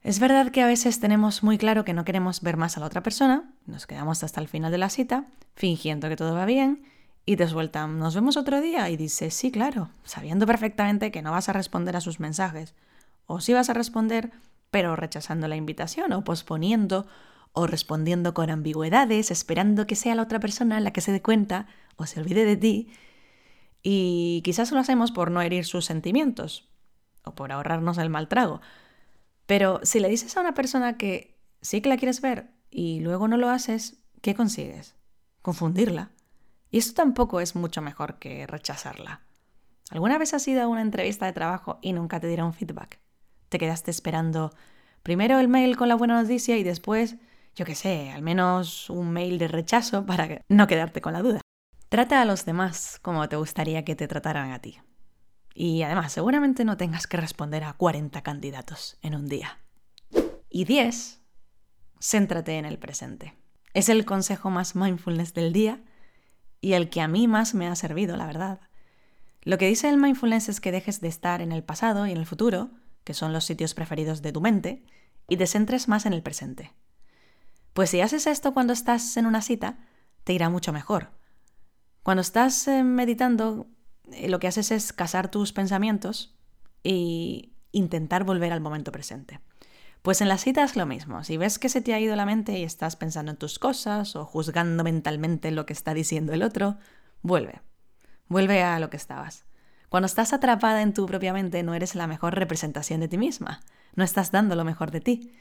Es 0.04 0.20
verdad 0.20 0.52
que 0.52 0.62
a 0.62 0.68
veces 0.68 1.00
tenemos 1.00 1.42
muy 1.42 1.58
claro 1.58 1.84
que 1.86 1.96
no 1.96 2.06
queremos 2.06 2.42
ver 2.42 2.56
más 2.56 2.78
a 2.78 2.82
la 2.82 2.86
otra 2.86 3.02
persona, 3.02 3.52
nos 3.65 3.88
quedamos 3.88 4.24
hasta 4.24 4.42
el 4.42 4.48
final 4.48 4.72
de 4.72 4.78
la 4.78 4.92
cita, 4.92 5.26
fingiendo 5.56 6.08
que 6.08 6.15
todo 6.15 6.36
va 6.36 6.46
bien, 6.46 6.84
y 7.30 7.36
te 7.36 7.48
sueltan, 7.48 8.00
nos 8.00 8.15
vemos 8.15 8.38
otro 8.38 8.60
día, 8.60 8.89
y 8.89 8.98
dices, 8.98 9.36
sí, 9.36 9.52
claro, 9.52 9.92
sabiendo 10.04 10.48
perfectamente 10.48 11.12
que 11.12 11.22
no 11.22 11.30
vas 11.30 11.48
a 11.48 11.54
responder 11.54 11.96
a 11.96 12.02
sus 12.02 12.20
mensajes. 12.20 12.74
O 13.28 13.39
sí 13.39 13.54
vas 13.54 13.70
a 13.70 13.76
responder, 13.76 14.32
pero 14.72 14.96
rechazando 14.96 15.48
la 15.48 15.56
invitación, 15.56 16.12
o 16.13 16.24
posponiendo, 16.24 17.06
o 17.54 17.68
respondiendo 17.68 18.34
con 18.34 18.50
ambigüedades, 18.50 19.30
esperando 19.30 19.86
que 19.86 19.96
sea 19.96 20.15
la 20.15 20.24
otra 20.24 20.39
persona 20.39 20.80
la 20.80 20.89
que 20.89 21.02
se 21.02 21.12
dé 21.12 21.22
cuenta 21.22 21.68
o 21.98 22.08
se 22.08 22.20
olvide 22.20 22.46
de 22.46 22.58
ti. 22.58 22.89
Y 23.84 24.42
quizás 24.44 24.72
lo 24.72 24.80
hacemos 24.80 25.12
por 25.12 25.30
no 25.30 25.44
herir 25.44 25.65
sus 25.65 25.86
sentimientos, 25.86 26.68
o 27.24 27.36
por 27.36 27.52
ahorrarnos 27.52 28.00
el 28.00 28.10
mal 28.10 28.28
trago. 28.28 28.60
Pero 29.46 29.82
si 29.84 30.00
le 30.00 30.10
dices 30.10 30.36
a 30.36 30.42
una 30.42 30.56
persona 30.56 30.98
que 30.98 31.39
sí 31.62 31.82
que 31.82 31.89
la 31.89 31.98
quieres 31.98 32.22
ver 32.22 32.50
y 32.72 33.02
luego 33.02 33.28
no 33.28 33.38
lo 33.38 33.50
haces, 33.50 34.02
¿qué 34.24 34.34
consigues? 34.34 34.96
Confundirla. 35.44 36.10
Y 36.71 36.77
esto 36.77 36.93
tampoco 36.93 37.39
es 37.39 37.55
mucho 37.55 37.82
mejor 37.82 38.19
que 38.19 38.45
rechazarla. 38.45 39.21
¿Alguna 39.89 40.17
vez 40.17 40.34
has 40.34 40.47
ido 40.47 40.62
a 40.62 40.67
una 40.67 40.82
entrevista 40.82 41.25
de 41.25 41.34
trabajo 41.34 41.79
y 41.82 41.93
nunca 41.93 42.19
te 42.19 42.27
dieron 42.27 42.53
feedback? 42.53 42.99
Te 43.49 43.58
quedaste 43.58 43.89
esperando 43.89 44.53
primero 45.01 45.39
el 45.39 45.47
mail 45.47 45.77
con 45.77 45.89
la 45.89 45.95
buena 45.95 46.21
noticia 46.21 46.58
y 46.58 46.63
después, 46.63 47.15
yo 47.55 47.65
qué 47.65 47.73
sé, 47.73 48.12
al 48.12 48.21
menos 48.21 48.89
un 48.91 49.12
mail 49.12 49.39
de 49.39 49.47
rechazo 49.47 50.05
para 50.05 50.43
no 50.47 50.67
quedarte 50.67 51.01
con 51.01 51.13
la 51.13 51.23
duda. 51.23 51.41
Trata 51.89 52.21
a 52.21 52.25
los 52.25 52.45
demás 52.45 52.99
como 53.01 53.27
te 53.27 53.36
gustaría 53.36 53.84
que 53.84 53.95
te 53.95 54.08
trataran 54.08 54.51
a 54.51 54.60
ti. 54.60 54.79
Y 55.55 55.82
además, 55.82 56.13
seguramente 56.13 56.63
no 56.63 56.77
tengas 56.77 57.08
que 57.08 57.17
responder 57.17 57.63
a 57.63 57.73
40 57.73 58.21
candidatos 58.21 58.99
en 59.01 59.15
un 59.15 59.27
día. 59.27 59.58
Y 60.49 60.65
10. 60.65 61.19
Céntrate 61.99 62.58
en 62.58 62.65
el 62.65 62.77
presente. 62.77 63.36
Es 63.73 63.89
el 63.89 64.05
consejo 64.05 64.51
más 64.51 64.75
mindfulness 64.75 65.34
del 65.34 65.51
día 65.51 65.82
y 66.62 66.74
el 66.74 66.89
que 66.89 67.02
a 67.02 67.08
mí 67.08 67.28
más 67.28 67.54
me 67.54 67.67
ha 67.67 67.76
servido, 67.76 68.17
la 68.17 68.26
verdad. 68.26 68.60
Lo 69.41 69.58
que 69.58 69.67
dice 69.67 69.89
el 69.89 69.98
mindfulness 69.98 70.50
es 70.50 70.60
que 70.60 70.72
dejes 70.72 71.02
de 71.02 71.08
estar 71.08 71.41
en 71.41 71.52
el 71.52 71.63
pasado 71.63 72.06
y 72.06 72.12
en 72.12 72.17
el 72.17 72.26
futuro, 72.26 72.72
que 73.04 73.13
son 73.13 73.34
los 73.34 73.45
sitios 73.45 73.74
preferidos 73.74 74.22
de 74.22 74.32
tu 74.32 74.41
mente, 74.41 74.84
y 75.28 75.38
te 75.38 75.48
centres 75.48 75.88
más 75.88 76.06
en 76.06 76.13
el 76.13 76.22
presente. 76.22 76.74
Pues 77.74 77.91
si 77.91 78.02
haces 78.02 78.28
esto 78.28 78.54
cuando 78.54 78.74
estás 78.74 79.15
en 79.17 79.26
una 79.26 79.41
cita, 79.41 79.80
te 80.24 80.34
irá 80.34 80.50
mucho 80.50 80.74
mejor. 80.74 81.12
Cuando 82.04 82.22
estás 82.22 82.67
eh, 82.67 82.84
meditando, 82.84 83.67
eh, 84.12 84.28
lo 84.30 84.39
que 84.39 84.48
haces 84.48 84.72
es 84.72 84.91
casar 84.91 85.32
tus 85.32 85.54
pensamientos 85.54 86.36
e 86.84 87.52
intentar 87.72 88.24
volver 88.24 88.52
al 88.52 88.62
momento 88.62 88.91
presente. 88.91 89.39
Pues 90.01 90.21
en 90.21 90.29
las 90.29 90.41
citas 90.41 90.75
lo 90.75 90.85
mismo. 90.85 91.23
Si 91.23 91.38
ves 91.38 91.59
que 91.59 91.69
se 91.69 91.81
te 91.81 91.93
ha 91.93 91.99
ido 91.99 92.15
la 92.15 92.25
mente 92.25 92.57
y 92.57 92.63
estás 92.63 92.95
pensando 92.95 93.31
en 93.31 93.38
tus 93.38 93.59
cosas 93.59 94.15
o 94.15 94.25
juzgando 94.25 94.83
mentalmente 94.83 95.51
lo 95.51 95.65
que 95.65 95.73
está 95.73 95.93
diciendo 95.93 96.33
el 96.33 96.43
otro, 96.43 96.77
vuelve. 97.21 97.62
Vuelve 98.27 98.63
a 98.63 98.79
lo 98.79 98.89
que 98.89 98.97
estabas. 98.97 99.45
Cuando 99.89 100.05
estás 100.05 100.33
atrapada 100.33 100.81
en 100.81 100.93
tu 100.93 101.05
propia 101.05 101.33
mente 101.33 101.63
no 101.63 101.73
eres 101.73 101.95
la 101.95 102.07
mejor 102.07 102.35
representación 102.35 103.01
de 103.01 103.07
ti 103.07 103.17
misma. 103.17 103.62
No 103.95 104.03
estás 104.03 104.31
dando 104.31 104.55
lo 104.55 104.63
mejor 104.63 104.91
de 104.91 105.01
ti. 105.01 105.33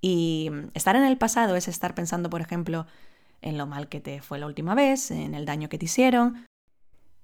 Y 0.00 0.50
estar 0.74 0.96
en 0.96 1.04
el 1.04 1.18
pasado 1.18 1.56
es 1.56 1.68
estar 1.68 1.94
pensando, 1.94 2.30
por 2.30 2.40
ejemplo, 2.40 2.86
en 3.42 3.58
lo 3.58 3.66
mal 3.66 3.88
que 3.88 4.00
te 4.00 4.22
fue 4.22 4.38
la 4.38 4.46
última 4.46 4.74
vez, 4.74 5.10
en 5.10 5.34
el 5.34 5.44
daño 5.44 5.68
que 5.68 5.78
te 5.78 5.84
hicieron, 5.84 6.46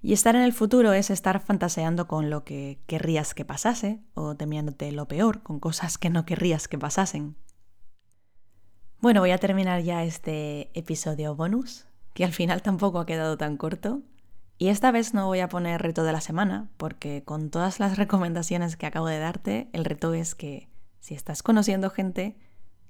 y 0.01 0.13
estar 0.13 0.37
en 0.37 0.43
el 0.43 0.53
futuro 0.53 0.93
es 0.93 1.11
estar 1.11 1.41
fantaseando 1.41 2.07
con 2.07 2.31
lo 2.31 2.45
que 2.45 2.81
querrías 2.87 3.35
que 3.35 3.45
pasase 3.45 4.01
o 4.15 4.37
temiéndote 4.37 4.93
lo 4.93 5.09
peor, 5.09 5.43
con 5.43 5.59
cosas 5.59 5.99
que 5.99 6.09
no 6.09 6.25
querrías 6.25 6.69
que 6.69 6.79
pasasen. 6.79 7.37
Bueno, 9.01 9.21
voy 9.21 9.33
a 9.33 9.39
terminar 9.39 9.83
ya 9.83 10.05
este 10.05 10.71
episodio 10.79 11.35
bonus, 11.35 11.87
que 12.15 12.25
al 12.25 12.33
final 12.33 12.63
tampoco 12.63 13.01
ha 13.01 13.07
quedado 13.07 13.37
tan 13.37 13.57
corto. 13.57 14.03
Y 14.57 14.69
esta 14.69 14.91
vez 14.91 15.15
no 15.15 15.27
voy 15.27 15.41
a 15.41 15.49
poner 15.49 15.83
reto 15.83 16.05
de 16.05 16.13
la 16.13 16.21
semana, 16.21 16.69
porque 16.77 17.25
con 17.25 17.51
todas 17.51 17.81
las 17.81 17.97
recomendaciones 17.97 18.77
que 18.77 18.87
acabo 18.87 19.07
de 19.07 19.19
darte, 19.19 19.69
el 19.73 19.85
reto 19.85 20.15
es 20.15 20.35
que 20.35 20.69
si 21.01 21.15
estás 21.15 21.43
conociendo 21.43 21.91
gente, 21.91 22.37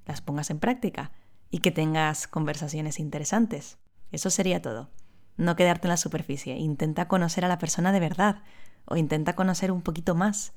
las 0.06 0.20
pongas 0.20 0.50
en 0.50 0.60
práctica 0.60 1.12
y 1.50 1.58
que 1.58 1.70
tengas 1.70 2.26
conversaciones 2.26 2.98
interesantes. 2.98 3.78
Eso 4.10 4.30
sería 4.30 4.62
todo 4.62 4.90
no 5.38 5.56
quedarte 5.56 5.86
en 5.86 5.90
la 5.90 5.96
superficie. 5.96 6.56
Intenta 6.58 7.08
conocer 7.08 7.46
a 7.46 7.48
la 7.48 7.58
persona 7.58 7.92
de 7.92 8.00
verdad 8.00 8.42
o 8.84 8.96
intenta 8.96 9.34
conocer 9.34 9.72
un 9.72 9.80
poquito 9.80 10.14
más, 10.14 10.52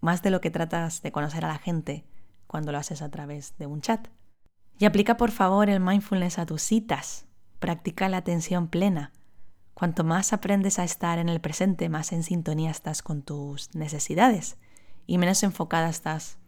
más 0.00 0.22
de 0.22 0.30
lo 0.30 0.42
que 0.42 0.50
tratas 0.50 1.00
de 1.00 1.12
conocer 1.12 1.44
a 1.44 1.48
la 1.48 1.58
gente 1.58 2.04
cuando 2.46 2.72
lo 2.72 2.78
haces 2.78 3.00
a 3.00 3.10
través 3.10 3.56
de 3.56 3.66
un 3.66 3.80
chat. 3.80 4.08
Y 4.78 4.84
aplica 4.84 5.16
por 5.16 5.30
favor 5.30 5.70
el 5.70 5.80
mindfulness 5.80 6.38
a 6.38 6.46
tus 6.46 6.62
citas. 6.62 7.26
Practica 7.60 8.08
la 8.08 8.18
atención 8.18 8.68
plena. 8.68 9.12
Cuanto 9.72 10.04
más 10.04 10.32
aprendes 10.32 10.78
a 10.78 10.84
estar 10.84 11.18
en 11.18 11.28
el 11.28 11.40
presente, 11.40 11.88
más 11.88 12.12
en 12.12 12.22
sintonía 12.22 12.70
estás 12.70 13.02
con 13.02 13.22
tus 13.22 13.74
necesidades 13.74 14.56
y 15.06 15.18
menos 15.18 15.42
enfocada 15.42 15.88
estás 15.88 16.38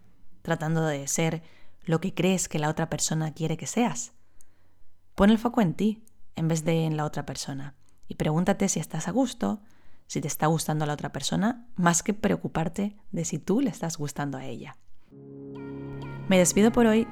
tratando 0.42 0.84
de 0.84 1.06
ser 1.08 1.42
lo 1.84 2.00
que 2.00 2.14
crees 2.14 2.48
que 2.48 2.58
la 2.58 2.68
otra 2.68 2.88
persona 2.88 3.32
quiere 3.32 3.56
que 3.56 3.66
seas. 3.66 4.12
Pon 5.14 5.30
el 5.30 5.38
foco 5.38 5.60
en 5.60 5.74
ti 5.74 6.04
en 6.36 6.48
vez 6.48 6.64
de 6.64 6.84
en 6.84 6.96
la 6.96 7.04
otra 7.04 7.26
persona 7.26 7.74
y 8.08 8.14
pregúntate 8.14 8.68
si 8.68 8.80
estás 8.80 9.08
a 9.08 9.10
gusto, 9.10 9.60
si 10.06 10.20
te 10.20 10.28
está 10.28 10.46
gustando 10.46 10.86
la 10.86 10.92
otra 10.92 11.10
persona, 11.10 11.66
más 11.74 12.02
que 12.02 12.14
preocuparte 12.14 12.96
de 13.10 13.24
si 13.24 13.38
tú 13.38 13.60
le 13.60 13.70
estás 13.70 13.98
gustando 13.98 14.38
a 14.38 14.44
ella. 14.44 14.76
Me 16.28 16.38
despido 16.38 16.72
por 16.72 16.86
hoy 16.86 17.06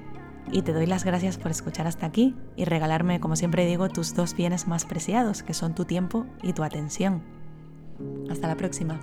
y 0.52 0.62
te 0.62 0.72
doy 0.72 0.86
las 0.86 1.04
gracias 1.04 1.38
por 1.38 1.50
escuchar 1.50 1.86
hasta 1.86 2.06
aquí 2.06 2.36
y 2.56 2.64
regalarme, 2.64 3.20
como 3.20 3.36
siempre 3.36 3.66
digo, 3.66 3.88
tus 3.88 4.14
dos 4.14 4.34
bienes 4.34 4.68
más 4.68 4.84
preciados, 4.84 5.42
que 5.42 5.54
son 5.54 5.74
tu 5.74 5.84
tiempo 5.84 6.26
y 6.42 6.52
tu 6.52 6.62
atención. 6.62 7.22
Hasta 8.30 8.48
la 8.48 8.56
próxima. 8.56 9.00